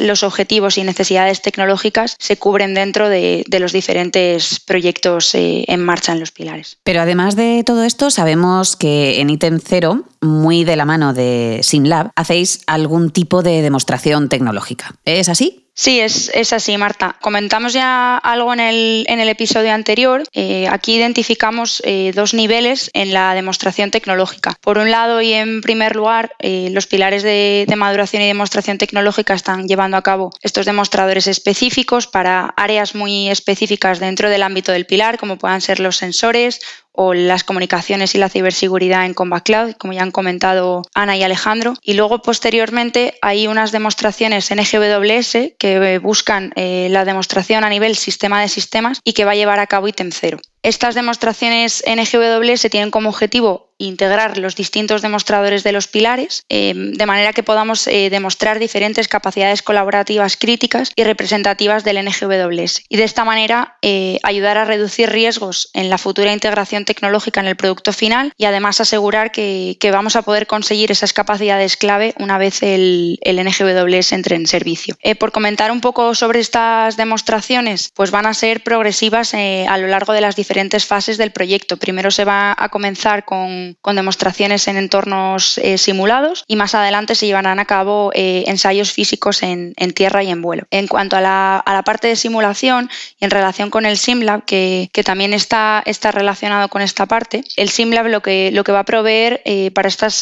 los 0.00 0.22
objetivos 0.22 0.78
y 0.78 0.84
necesidades 0.84 1.42
tecnológicas 1.42 2.16
se 2.18 2.36
cubren 2.36 2.74
dentro 2.74 3.08
de, 3.08 3.44
los 3.58 3.72
diferentes 3.72 4.60
proyectos 4.60 5.34
eh, 5.34 5.64
en 5.68 5.80
marcha 5.80 6.12
en 6.12 6.20
los 6.20 6.32
pilares. 6.32 6.78
Pero 6.82 7.00
además 7.00 7.36
de 7.36 7.62
todo 7.64 7.84
esto, 7.84 8.10
sabemos 8.10 8.76
que 8.76 9.20
en 9.20 9.30
ítem 9.30 9.60
cero, 9.64 10.04
muy 10.20 10.64
de 10.64 10.76
la 10.76 10.84
mano 10.84 11.14
de 11.14 11.60
SimLab, 11.62 12.10
hacéis 12.16 12.60
algún 12.66 13.10
tipo 13.10 13.42
de 13.42 13.62
demostración 13.62 14.28
tecnológica. 14.28 14.94
¿Es 15.04 15.28
así? 15.28 15.63
Sí, 15.76 15.98
es, 15.98 16.52
así, 16.52 16.78
Marta. 16.78 17.16
Comentamos 17.20 17.72
ya 17.72 18.16
algo 18.16 18.52
en 18.52 18.60
el, 18.60 19.04
en 19.08 19.18
el 19.18 19.28
episodio 19.28 19.72
anterior. 19.72 20.22
Eh, 20.32 20.68
aquí 20.68 20.94
identificamos 20.94 21.82
eh, 21.84 22.12
dos 22.14 22.32
niveles 22.32 22.92
en 22.94 23.12
la 23.12 23.34
demostración 23.34 23.90
tecnológica. 23.90 24.54
Por 24.60 24.78
un 24.78 24.92
lado 24.92 25.20
y 25.20 25.32
en 25.32 25.62
primer 25.62 25.96
lugar, 25.96 26.30
eh, 26.38 26.68
los 26.70 26.86
pilares 26.86 27.24
de, 27.24 27.66
maduración 27.76 28.22
y 28.22 28.28
demostración 28.28 28.78
tecnológica 28.78 29.34
están 29.34 29.66
llevando 29.66 29.96
a 29.96 30.02
cabo 30.02 30.30
estos 30.42 30.64
demostradores 30.64 31.26
específicos 31.26 32.06
para 32.06 32.54
áreas 32.56 32.94
muy 32.94 33.28
específicas 33.28 33.98
dentro 33.98 34.30
del 34.30 34.44
ámbito 34.44 34.70
del 34.70 34.86
pilar, 34.86 35.18
como 35.18 35.38
puedan 35.38 35.60
ser 35.60 35.80
los 35.80 35.96
sensores 35.96 36.60
o 36.96 37.12
las 37.12 37.42
comunicaciones 37.42 38.14
y 38.14 38.18
la 38.18 38.28
ciberseguridad 38.28 39.04
en 39.04 39.14
Combat 39.14 39.44
Cloud, 39.44 39.74
como 39.74 39.92
ya 39.92 40.02
han 40.02 40.12
comentado 40.12 40.82
Ana 40.94 41.16
y 41.16 41.24
Alejandro. 41.24 41.74
Y 41.82 41.94
luego, 41.94 42.22
posteriormente, 42.22 43.18
hay 43.20 43.48
unas 43.48 43.72
demostraciones 43.72 44.50
en 44.52 44.60
EGWS 44.60 45.54
que 45.58 45.98
buscan 45.98 46.52
eh, 46.54 46.86
la 46.90 47.04
demostración 47.04 47.64
a 47.64 47.68
nivel 47.68 47.96
sistema 47.96 48.40
de 48.40 48.48
sistemas 48.48 49.00
y 49.02 49.12
que 49.12 49.24
va 49.24 49.32
a 49.32 49.36
llevar 49.36 49.58
a 49.58 49.66
cabo 49.66 49.88
ítem 49.88 50.10
cero. 50.12 50.38
Estas 50.64 50.94
demostraciones 50.94 51.82
en 51.86 51.98
EGWS 51.98 52.70
tienen 52.70 52.90
como 52.90 53.10
objetivo 53.10 53.74
integrar 53.76 54.38
los 54.38 54.56
distintos 54.56 55.02
demostradores 55.02 55.62
de 55.62 55.72
los 55.72 55.88
pilares, 55.88 56.44
eh, 56.48 56.72
de 56.74 57.06
manera 57.06 57.32
que 57.32 57.42
podamos 57.42 57.86
eh, 57.86 58.08
demostrar 58.08 58.58
diferentes 58.58 59.08
capacidades 59.08 59.62
colaborativas 59.62 60.36
críticas 60.36 60.90
y 60.94 61.04
representativas 61.04 61.84
del 61.84 62.02
NGWS. 62.02 62.84
Y 62.88 62.96
de 62.96 63.04
esta 63.04 63.24
manera 63.24 63.76
eh, 63.82 64.20
ayudar 64.22 64.56
a 64.56 64.64
reducir 64.64 65.10
riesgos 65.10 65.70
en 65.74 65.90
la 65.90 65.98
futura 65.98 66.32
integración 66.32 66.84
tecnológica 66.84 67.40
en 67.40 67.48
el 67.48 67.56
producto 67.56 67.92
final 67.92 68.32
y 68.38 68.46
además 68.46 68.80
asegurar 68.80 69.32
que, 69.32 69.76
vamos 69.92 70.16
a 70.16 70.22
poder 70.22 70.46
conseguir 70.46 70.90
esas 70.90 71.12
capacidades 71.12 71.76
clave 71.76 72.14
una 72.18 72.38
vez 72.38 72.62
el, 72.62 73.18
el 73.20 73.36
NGWS 73.44 74.12
entre 74.12 74.36
en 74.36 74.46
servicio. 74.46 74.96
por 75.18 75.30
comentar 75.30 75.70
un 75.70 75.80
poco 75.80 76.14
sobre 76.14 76.40
estas 76.40 76.96
demostraciones, 76.96 77.90
pues 77.94 78.10
van 78.10 78.26
a 78.26 78.34
ser 78.34 78.62
progresivas 78.62 79.34
a 79.34 79.76
lo 79.76 79.86
largo 79.86 80.14
de 80.14 80.20
las 80.20 80.36
diferentes 80.36 80.53
fases 80.86 81.18
del 81.18 81.30
proyecto. 81.30 81.76
Primero 81.76 82.10
se 82.10 82.24
va 82.24 82.54
a 82.56 82.68
comenzar 82.68 83.24
con 83.24 83.44
con, 83.80 83.96
demostraciones 83.96 84.68
en 84.68 84.76
entornos 84.76 85.58
eh, 85.58 85.78
simulados 85.78 86.44
y 86.46 86.56
más 86.56 86.74
adelante 86.74 87.14
se 87.14 87.26
llevarán 87.26 87.58
a 87.58 87.64
cabo 87.64 88.10
eh, 88.14 88.44
ensayos 88.46 88.92
físicos 88.92 89.42
en, 89.42 89.74
tierra 89.94 90.22
y 90.22 90.30
en 90.30 90.42
vuelo. 90.42 90.66
En 90.70 90.86
cuanto 90.88 91.16
a 91.16 91.20
la, 91.20 91.82
parte 91.84 92.08
de 92.08 92.16
simulación 92.16 92.90
y 93.18 93.24
en 93.24 93.30
relación 93.30 93.70
con 93.70 93.86
el 93.86 93.96
SimLab, 93.98 94.44
que, 94.44 94.90
también 95.04 95.32
está, 95.34 95.82
está, 95.84 96.10
relacionado 96.10 96.68
con 96.68 96.82
esta 96.82 97.06
parte, 97.06 97.44
el 97.56 97.68
SimLab 97.68 98.06
lo 98.06 98.22
que, 98.22 98.50
lo 98.52 98.64
que 98.64 98.72
va 98.72 98.80
a 98.80 98.84
proveer 98.84 99.42
eh, 99.44 99.70
para 99.70 99.88
estas 99.88 100.20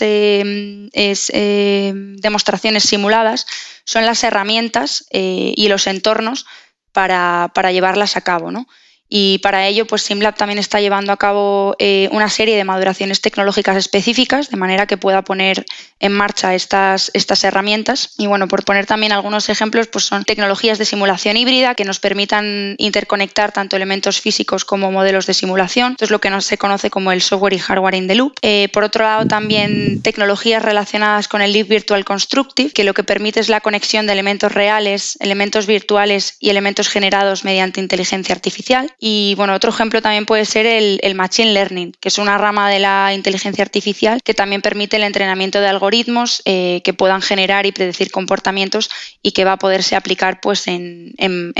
demostraciones 2.22 2.84
simuladas 2.84 3.46
son 3.84 4.06
las 4.06 4.22
herramientas 4.24 5.06
y 5.10 5.68
los 5.68 5.86
entornos 5.86 6.46
para, 6.92 7.50
para 7.54 7.72
llevarlas 7.72 8.16
a 8.16 8.20
cabo. 8.20 8.50
¿no? 8.50 8.66
Y 9.14 9.40
para 9.40 9.66
ello 9.66 9.86
pues 9.86 10.04
SimLab 10.04 10.36
también 10.36 10.58
está 10.58 10.80
llevando 10.80 11.12
a 11.12 11.18
cabo 11.18 11.76
eh, 11.78 12.08
una 12.12 12.30
serie 12.30 12.56
de 12.56 12.64
maduraciones 12.64 13.20
tecnológicas 13.20 13.76
específicas 13.76 14.48
de 14.48 14.56
manera 14.56 14.86
que 14.86 14.96
pueda 14.96 15.20
poner 15.20 15.66
en 16.00 16.12
marcha 16.12 16.54
estas, 16.54 17.10
estas 17.12 17.44
herramientas. 17.44 18.14
Y 18.16 18.26
bueno 18.26 18.48
por 18.48 18.64
poner 18.64 18.86
también 18.86 19.12
algunos 19.12 19.50
ejemplos 19.50 19.88
pues 19.88 20.06
son 20.06 20.24
tecnologías 20.24 20.78
de 20.78 20.86
simulación 20.86 21.36
híbrida 21.36 21.74
que 21.74 21.84
nos 21.84 22.00
permitan 22.00 22.74
interconectar 22.78 23.52
tanto 23.52 23.76
elementos 23.76 24.18
físicos 24.18 24.64
como 24.64 24.90
modelos 24.90 25.26
de 25.26 25.34
simulación. 25.34 25.92
Esto 25.92 26.06
es 26.06 26.10
lo 26.10 26.22
que 26.22 26.32
se 26.40 26.56
conoce 26.56 26.88
como 26.88 27.12
el 27.12 27.20
software 27.20 27.52
y 27.52 27.58
hardware 27.58 27.96
in 27.96 28.08
the 28.08 28.14
loop. 28.14 28.32
Eh, 28.40 28.70
por 28.72 28.82
otro 28.82 29.04
lado 29.04 29.26
también 29.26 30.00
tecnologías 30.00 30.62
relacionadas 30.62 31.28
con 31.28 31.42
el 31.42 31.52
Leap 31.52 31.68
Virtual 31.68 32.02
Constructive 32.06 32.70
que 32.70 32.82
lo 32.82 32.94
que 32.94 33.04
permite 33.04 33.40
es 33.40 33.50
la 33.50 33.60
conexión 33.60 34.06
de 34.06 34.14
elementos 34.14 34.52
reales 34.52 35.18
elementos 35.20 35.66
virtuales 35.66 36.36
y 36.40 36.48
elementos 36.48 36.88
generados 36.88 37.44
mediante 37.44 37.78
inteligencia 37.78 38.34
artificial 38.34 38.94
y 39.04 39.34
bueno, 39.34 39.52
otro 39.52 39.70
ejemplo 39.70 40.00
también 40.00 40.26
puede 40.26 40.44
ser 40.44 40.64
el, 40.64 41.14
Machine 41.16 41.52
Learning, 41.52 41.92
que 41.98 42.08
es 42.08 42.18
una 42.18 42.38
rama 42.38 42.70
de 42.70 42.78
la 42.78 43.12
inteligencia 43.12 43.64
artificial 43.64 44.22
que 44.22 44.32
también 44.32 44.62
permite 44.62 44.96
el 44.96 45.02
entrenamiento 45.02 45.58
de 45.58 45.66
algoritmos 45.66 46.40
eh, 46.44 46.82
que 46.84 46.94
puedan 46.94 47.20
generar 47.20 47.66
y 47.66 47.72
predecir 47.72 48.12
comportamientos 48.12 48.90
y 49.20 49.32
que 49.32 49.44
va 49.44 49.54
a 49.54 49.56
poderse 49.56 49.96
aplicar 49.96 50.40
pues, 50.40 50.68
en, 50.68 51.14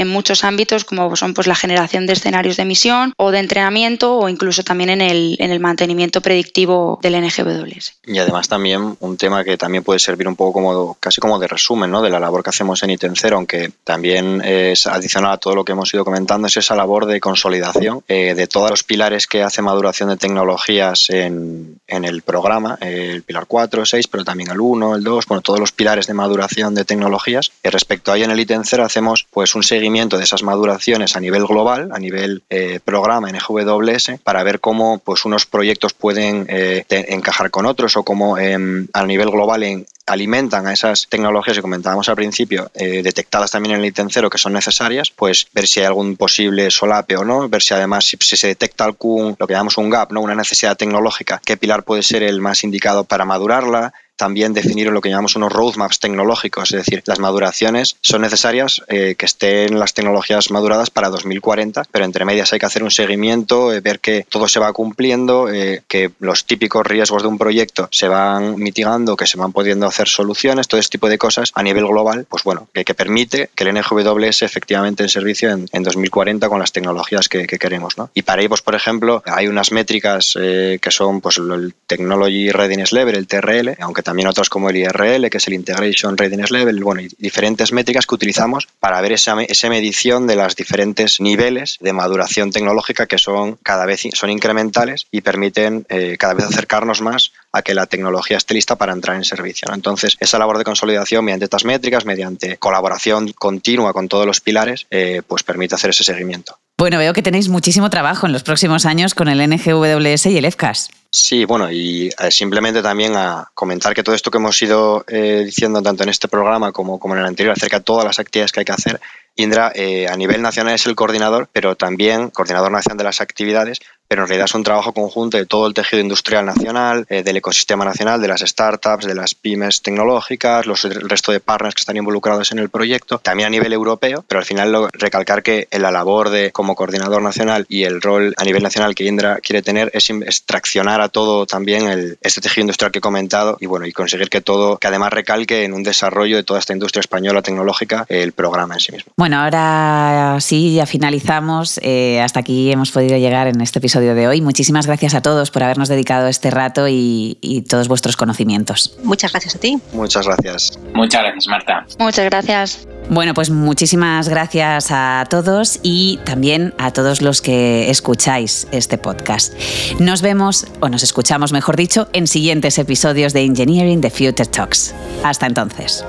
muchos 0.06 0.44
ámbitos, 0.44 0.84
como 0.84 1.16
son 1.16 1.34
pues, 1.34 1.48
la 1.48 1.56
generación 1.56 2.06
de 2.06 2.12
escenarios 2.12 2.56
de 2.56 2.64
misión 2.64 3.12
o 3.16 3.32
de 3.32 3.40
entrenamiento 3.40 4.18
o 4.18 4.28
incluso 4.28 4.62
también 4.62 4.90
en 4.90 5.00
el, 5.00 5.34
en 5.40 5.50
el 5.50 5.58
mantenimiento 5.58 6.20
predictivo 6.20 7.00
del 7.02 7.20
NGWS. 7.20 7.96
Y 8.06 8.18
además 8.18 8.46
también 8.46 8.96
un 9.00 9.16
tema 9.16 9.42
que 9.42 9.56
también 9.56 9.82
puede 9.82 9.98
servir 9.98 10.28
un 10.28 10.36
poco 10.36 10.52
como 10.52 10.94
casi 11.00 11.20
como 11.20 11.40
de 11.40 11.48
resumen 11.48 11.90
¿no? 11.90 12.02
de 12.02 12.10
la 12.10 12.20
labor 12.20 12.44
que 12.44 12.50
hacemos 12.50 12.84
en 12.84 12.90
ITEN 12.90 13.14
aunque 13.32 13.72
también 13.82 14.40
es 14.44 14.86
adicional 14.86 15.32
a 15.32 15.38
todo 15.38 15.56
lo 15.56 15.64
que 15.64 15.72
hemos 15.72 15.92
ido 15.92 16.04
comentando, 16.04 16.46
es 16.46 16.56
esa 16.56 16.76
labor 16.76 17.06
de 17.06 17.18
consolidación 17.32 18.04
eh, 18.08 18.34
de 18.34 18.46
todos 18.46 18.70
los 18.70 18.84
pilares 18.84 19.26
que 19.26 19.42
hace 19.42 19.62
maduración 19.62 20.10
de 20.10 20.18
tecnologías 20.18 21.08
en, 21.08 21.80
en 21.86 22.04
el 22.04 22.20
programa, 22.20 22.76
el 22.80 23.22
pilar 23.22 23.46
4, 23.46 23.86
6, 23.86 24.08
pero 24.08 24.22
también 24.22 24.50
el 24.50 24.60
1, 24.60 24.96
el 24.96 25.02
2, 25.02 25.26
bueno, 25.26 25.40
todos 25.40 25.58
los 25.58 25.72
pilares 25.72 26.06
de 26.06 26.14
maduración 26.14 26.74
de 26.74 26.84
tecnologías. 26.84 27.50
Y 27.62 27.70
respecto 27.70 28.12
a 28.12 28.16
ello 28.16 28.26
en 28.26 28.32
el 28.32 28.46
0 28.46 28.84
hacemos 28.84 29.26
pues 29.30 29.54
un 29.54 29.62
seguimiento 29.62 30.18
de 30.18 30.24
esas 30.24 30.42
maduraciones 30.42 31.16
a 31.16 31.20
nivel 31.20 31.46
global, 31.46 31.90
a 31.92 31.98
nivel 31.98 32.42
eh, 32.50 32.80
programa 32.84 33.30
en 33.30 33.36
EGWS, 33.36 34.20
para 34.22 34.42
ver 34.42 34.60
cómo 34.60 34.98
pues 34.98 35.24
unos 35.24 35.46
proyectos 35.46 35.94
pueden 35.94 36.44
eh, 36.50 36.84
encajar 36.90 37.50
con 37.50 37.64
otros 37.64 37.96
o 37.96 38.02
cómo 38.02 38.36
em, 38.36 38.88
a 38.92 39.06
nivel 39.06 39.30
global 39.30 39.62
en, 39.62 39.86
alimentan 40.12 40.66
a 40.66 40.72
esas 40.72 41.08
tecnologías 41.08 41.56
que 41.56 41.62
comentábamos 41.62 42.08
al 42.08 42.16
principio, 42.16 42.70
eh, 42.74 43.02
detectadas 43.02 43.50
también 43.50 43.74
en 43.74 43.80
el 43.80 43.86
ítem 43.86 44.08
cero 44.10 44.30
que 44.30 44.38
son 44.38 44.52
necesarias, 44.52 45.10
pues 45.10 45.46
ver 45.52 45.66
si 45.66 45.80
hay 45.80 45.86
algún 45.86 46.16
posible 46.16 46.70
solape 46.70 47.16
o 47.16 47.24
no, 47.24 47.48
ver 47.48 47.62
si 47.62 47.74
además 47.74 48.04
si, 48.04 48.16
se 48.18 48.46
detecta 48.46 48.84
algún, 48.84 49.36
lo 49.38 49.46
que 49.46 49.54
llamamos 49.54 49.78
un 49.78 49.90
gap, 49.90 50.12
¿no? 50.12 50.20
una 50.20 50.34
necesidad 50.34 50.76
tecnológica, 50.76 51.40
qué 51.44 51.56
pilar 51.56 51.84
puede 51.84 52.02
ser 52.02 52.22
el 52.22 52.40
más 52.40 52.62
indicado 52.64 53.04
para 53.04 53.24
madurarla, 53.24 53.94
también 54.22 54.52
definir 54.52 54.86
lo 54.92 55.00
que 55.00 55.08
llamamos 55.08 55.34
unos 55.34 55.52
roadmaps 55.52 55.98
tecnológicos, 55.98 56.70
es 56.70 56.84
decir, 56.84 57.02
las 57.06 57.18
maduraciones 57.18 57.96
son 58.02 58.22
necesarias 58.22 58.80
eh, 58.86 59.16
que 59.18 59.26
estén 59.26 59.80
las 59.80 59.94
tecnologías 59.94 60.52
maduradas 60.52 60.90
para 60.90 61.08
2040, 61.08 61.82
pero 61.90 62.04
entre 62.04 62.24
medias 62.24 62.52
hay 62.52 62.60
que 62.60 62.66
hacer 62.66 62.84
un 62.84 62.92
seguimiento, 62.92 63.72
eh, 63.72 63.80
ver 63.80 63.98
que 63.98 64.24
todo 64.28 64.46
se 64.46 64.60
va 64.60 64.72
cumpliendo, 64.72 65.48
eh, 65.48 65.82
que 65.88 66.12
los 66.20 66.44
típicos 66.44 66.86
riesgos 66.86 67.22
de 67.22 67.28
un 67.30 67.36
proyecto 67.36 67.88
se 67.90 68.06
van 68.06 68.54
mitigando, 68.60 69.16
que 69.16 69.26
se 69.26 69.38
van 69.38 69.50
pudiendo 69.50 69.88
hacer 69.88 70.06
soluciones, 70.06 70.68
todo 70.68 70.78
este 70.78 70.92
tipo 70.92 71.08
de 71.08 71.18
cosas 71.18 71.50
a 71.56 71.64
nivel 71.64 71.84
global, 71.84 72.24
pues 72.30 72.44
bueno, 72.44 72.68
que, 72.72 72.84
que 72.84 72.94
permite 72.94 73.50
que 73.56 73.64
el 73.64 73.74
NGW 73.74 74.22
esté 74.26 74.44
efectivamente 74.44 75.02
en 75.02 75.08
servicio 75.08 75.50
en, 75.50 75.66
en 75.72 75.82
2040 75.82 76.48
con 76.48 76.60
las 76.60 76.70
tecnologías 76.70 77.28
que, 77.28 77.48
que, 77.48 77.58
queremos. 77.58 77.98
¿no? 77.98 78.08
Y 78.14 78.22
para 78.22 78.40
ello, 78.40 78.50
pues, 78.50 78.62
por 78.62 78.76
ejemplo, 78.76 79.20
hay 79.26 79.48
unas 79.48 79.72
métricas 79.72 80.34
que 80.34 80.90
son 80.90 81.20
pues, 81.20 81.38
el 81.38 81.74
Technology 81.88 82.50
Readiness 82.50 82.92
Level, 82.92 83.16
el 83.16 83.26
TRL, 83.26 83.76
aunque 83.80 84.02
también 84.02 84.11
otras 84.28 84.48
como 84.48 84.70
el 84.70 84.76
IRL, 84.76 85.28
que 85.30 85.38
es 85.38 85.46
el 85.46 85.54
Integration 85.54 86.16
Readiness 86.16 86.50
Level, 86.50 86.82
bueno, 86.82 87.02
y 87.02 87.08
diferentes 87.18 87.72
métricas 87.72 88.06
que 88.06 88.14
utilizamos 88.14 88.68
para 88.80 89.00
ver 89.00 89.12
esa, 89.12 89.40
esa 89.42 89.68
medición 89.68 90.26
de 90.26 90.36
los 90.36 90.56
diferentes 90.56 91.20
niveles 91.20 91.78
de 91.80 91.92
maduración 91.92 92.50
tecnológica 92.50 93.06
que 93.06 93.18
son 93.18 93.58
cada 93.62 93.86
vez 93.86 94.02
son 94.14 94.30
incrementales 94.30 95.06
y 95.10 95.20
permiten 95.20 95.86
eh, 95.88 96.16
cada 96.18 96.34
vez 96.34 96.46
acercarnos 96.46 97.00
más 97.00 97.32
a 97.52 97.62
que 97.62 97.74
la 97.74 97.86
tecnología 97.86 98.36
esté 98.36 98.54
lista 98.54 98.76
para 98.76 98.92
entrar 98.92 99.16
en 99.16 99.24
servicio. 99.24 99.68
Entonces, 99.72 100.16
esa 100.20 100.38
labor 100.38 100.58
de 100.58 100.64
consolidación 100.64 101.24
mediante 101.24 101.44
estas 101.44 101.64
métricas, 101.64 102.04
mediante 102.04 102.56
colaboración 102.56 103.32
continua 103.32 103.92
con 103.92 104.08
todos 104.08 104.26
los 104.26 104.40
pilares, 104.40 104.86
eh, 104.90 105.22
pues 105.26 105.42
permite 105.42 105.74
hacer 105.74 105.90
ese 105.90 106.04
seguimiento. 106.04 106.58
Bueno, 106.78 106.98
veo 106.98 107.12
que 107.12 107.22
tenéis 107.22 107.48
muchísimo 107.48 107.90
trabajo 107.90 108.26
en 108.26 108.32
los 108.32 108.42
próximos 108.42 108.86
años 108.86 109.14
con 109.14 109.28
el 109.28 109.46
NGWS 109.48 110.26
y 110.26 110.38
el 110.38 110.44
EFCAS. 110.46 110.90
Sí, 111.14 111.44
bueno, 111.44 111.70
y 111.70 112.08
eh, 112.08 112.30
simplemente 112.30 112.80
también 112.80 113.14
a 113.16 113.50
comentar 113.52 113.92
que 113.92 114.02
todo 114.02 114.14
esto 114.14 114.30
que 114.30 114.38
hemos 114.38 114.60
ido 114.62 115.04
eh, 115.08 115.42
diciendo 115.44 115.82
tanto 115.82 116.04
en 116.04 116.08
este 116.08 116.26
programa 116.26 116.72
como, 116.72 116.98
como 116.98 117.12
en 117.12 117.20
el 117.20 117.26
anterior 117.26 117.52
acerca 117.54 117.80
de 117.80 117.84
todas 117.84 118.06
las 118.06 118.18
actividades 118.18 118.50
que 118.50 118.60
hay 118.60 118.64
que 118.64 118.72
hacer, 118.72 118.98
Indra 119.36 119.72
eh, 119.74 120.08
a 120.08 120.16
nivel 120.16 120.40
nacional 120.40 120.74
es 120.74 120.86
el 120.86 120.94
coordinador, 120.94 121.50
pero 121.52 121.74
también 121.74 122.30
coordinador 122.30 122.72
nacional 122.72 122.96
de 122.96 123.04
las 123.04 123.20
actividades, 123.20 123.80
pero 124.12 124.24
en 124.24 124.28
realidad 124.28 124.44
es 124.44 124.54
un 124.54 124.62
trabajo 124.62 124.92
conjunto 124.92 125.38
de 125.38 125.46
todo 125.46 125.66
el 125.66 125.72
tejido 125.72 126.02
industrial 126.02 126.44
nacional, 126.44 127.06
eh, 127.08 127.22
del 127.22 127.38
ecosistema 127.38 127.86
nacional, 127.86 128.20
de 128.20 128.28
las 128.28 128.42
startups, 128.42 129.06
de 129.06 129.14
las 129.14 129.34
pymes 129.34 129.80
tecnológicas, 129.80 130.66
los, 130.66 130.84
el 130.84 131.08
resto 131.08 131.32
de 131.32 131.40
partners 131.40 131.74
que 131.74 131.80
están 131.80 131.96
involucrados 131.96 132.52
en 132.52 132.58
el 132.58 132.68
proyecto, 132.68 133.20
también 133.20 133.46
a 133.46 133.50
nivel 133.50 133.72
europeo, 133.72 134.22
pero 134.28 134.40
al 134.40 134.44
final 134.44 134.90
recalcar 134.92 135.42
que 135.42 135.66
la 135.70 135.90
labor 135.90 136.28
de 136.28 136.52
como 136.52 136.74
coordinador 136.74 137.22
nacional 137.22 137.64
y 137.70 137.84
el 137.84 138.02
rol 138.02 138.34
a 138.36 138.44
nivel 138.44 138.62
nacional 138.62 138.94
que 138.94 139.04
Indra 139.04 139.38
quiere 139.38 139.62
tener 139.62 139.90
es 139.94 140.10
extraccionar 140.10 141.00
a 141.00 141.08
todo 141.08 141.46
también 141.46 141.88
el, 141.88 142.18
este 142.20 142.42
tejido 142.42 142.64
industrial 142.64 142.92
que 142.92 142.98
he 142.98 143.00
comentado 143.00 143.56
y 143.60 143.64
bueno 143.64 143.86
y 143.86 143.92
conseguir 143.92 144.28
que 144.28 144.42
todo, 144.42 144.76
que 144.76 144.88
además 144.88 145.14
recalque 145.14 145.64
en 145.64 145.72
un 145.72 145.84
desarrollo 145.84 146.36
de 146.36 146.42
toda 146.42 146.60
esta 146.60 146.74
industria 146.74 147.00
española 147.00 147.40
tecnológica 147.40 148.04
el 148.10 148.32
programa 148.32 148.74
en 148.74 148.80
sí 148.80 148.92
mismo. 148.92 149.10
Bueno, 149.16 149.38
ahora 149.40 150.36
sí, 150.40 150.74
ya 150.74 150.84
finalizamos. 150.84 151.80
Eh, 151.82 152.20
hasta 152.20 152.40
aquí 152.40 152.70
hemos 152.70 152.90
podido 152.90 153.16
llegar 153.16 153.46
en 153.46 153.58
este 153.62 153.80
episodio 154.02 154.14
de 154.14 154.28
hoy. 154.28 154.40
Muchísimas 154.40 154.86
gracias 154.86 155.14
a 155.14 155.22
todos 155.22 155.50
por 155.50 155.62
habernos 155.62 155.88
dedicado 155.88 156.26
este 156.26 156.50
rato 156.50 156.88
y, 156.88 157.38
y 157.40 157.62
todos 157.62 157.88
vuestros 157.88 158.16
conocimientos. 158.16 158.96
Muchas 159.04 159.32
gracias 159.32 159.54
a 159.54 159.58
ti. 159.58 159.78
Muchas 159.92 160.26
gracias. 160.26 160.78
Muchas 160.94 161.22
gracias, 161.22 161.46
Marta. 161.46 161.86
Muchas 161.98 162.24
gracias. 162.24 162.88
Bueno, 163.10 163.34
pues 163.34 163.50
muchísimas 163.50 164.28
gracias 164.28 164.88
a 164.90 165.26
todos 165.28 165.78
y 165.82 166.18
también 166.24 166.74
a 166.78 166.92
todos 166.92 167.22
los 167.22 167.42
que 167.42 167.90
escucháis 167.90 168.66
este 168.72 168.98
podcast. 168.98 169.54
Nos 169.98 170.22
vemos, 170.22 170.66
o 170.80 170.88
nos 170.88 171.02
escuchamos 171.02 171.52
mejor 171.52 171.76
dicho, 171.76 172.08
en 172.12 172.26
siguientes 172.26 172.78
episodios 172.78 173.32
de 173.32 173.44
Engineering 173.44 174.00
the 174.00 174.10
Future 174.10 174.46
Talks. 174.46 174.94
Hasta 175.22 175.46
entonces. 175.46 176.04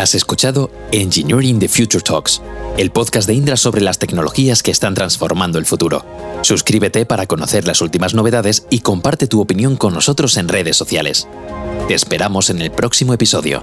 Has 0.00 0.14
escuchado 0.14 0.70
Engineering 0.92 1.58
the 1.58 1.68
Future 1.68 2.02
Talks, 2.02 2.40
el 2.78 2.90
podcast 2.90 3.28
de 3.28 3.34
Indra 3.34 3.58
sobre 3.58 3.82
las 3.82 3.98
tecnologías 3.98 4.62
que 4.62 4.70
están 4.70 4.94
transformando 4.94 5.58
el 5.58 5.66
futuro. 5.66 6.06
Suscríbete 6.40 7.04
para 7.04 7.26
conocer 7.26 7.66
las 7.66 7.82
últimas 7.82 8.14
novedades 8.14 8.64
y 8.70 8.78
comparte 8.78 9.26
tu 9.26 9.42
opinión 9.42 9.76
con 9.76 9.92
nosotros 9.92 10.38
en 10.38 10.48
redes 10.48 10.78
sociales. 10.78 11.28
Te 11.86 11.92
esperamos 11.92 12.48
en 12.48 12.62
el 12.62 12.70
próximo 12.70 13.12
episodio. 13.12 13.62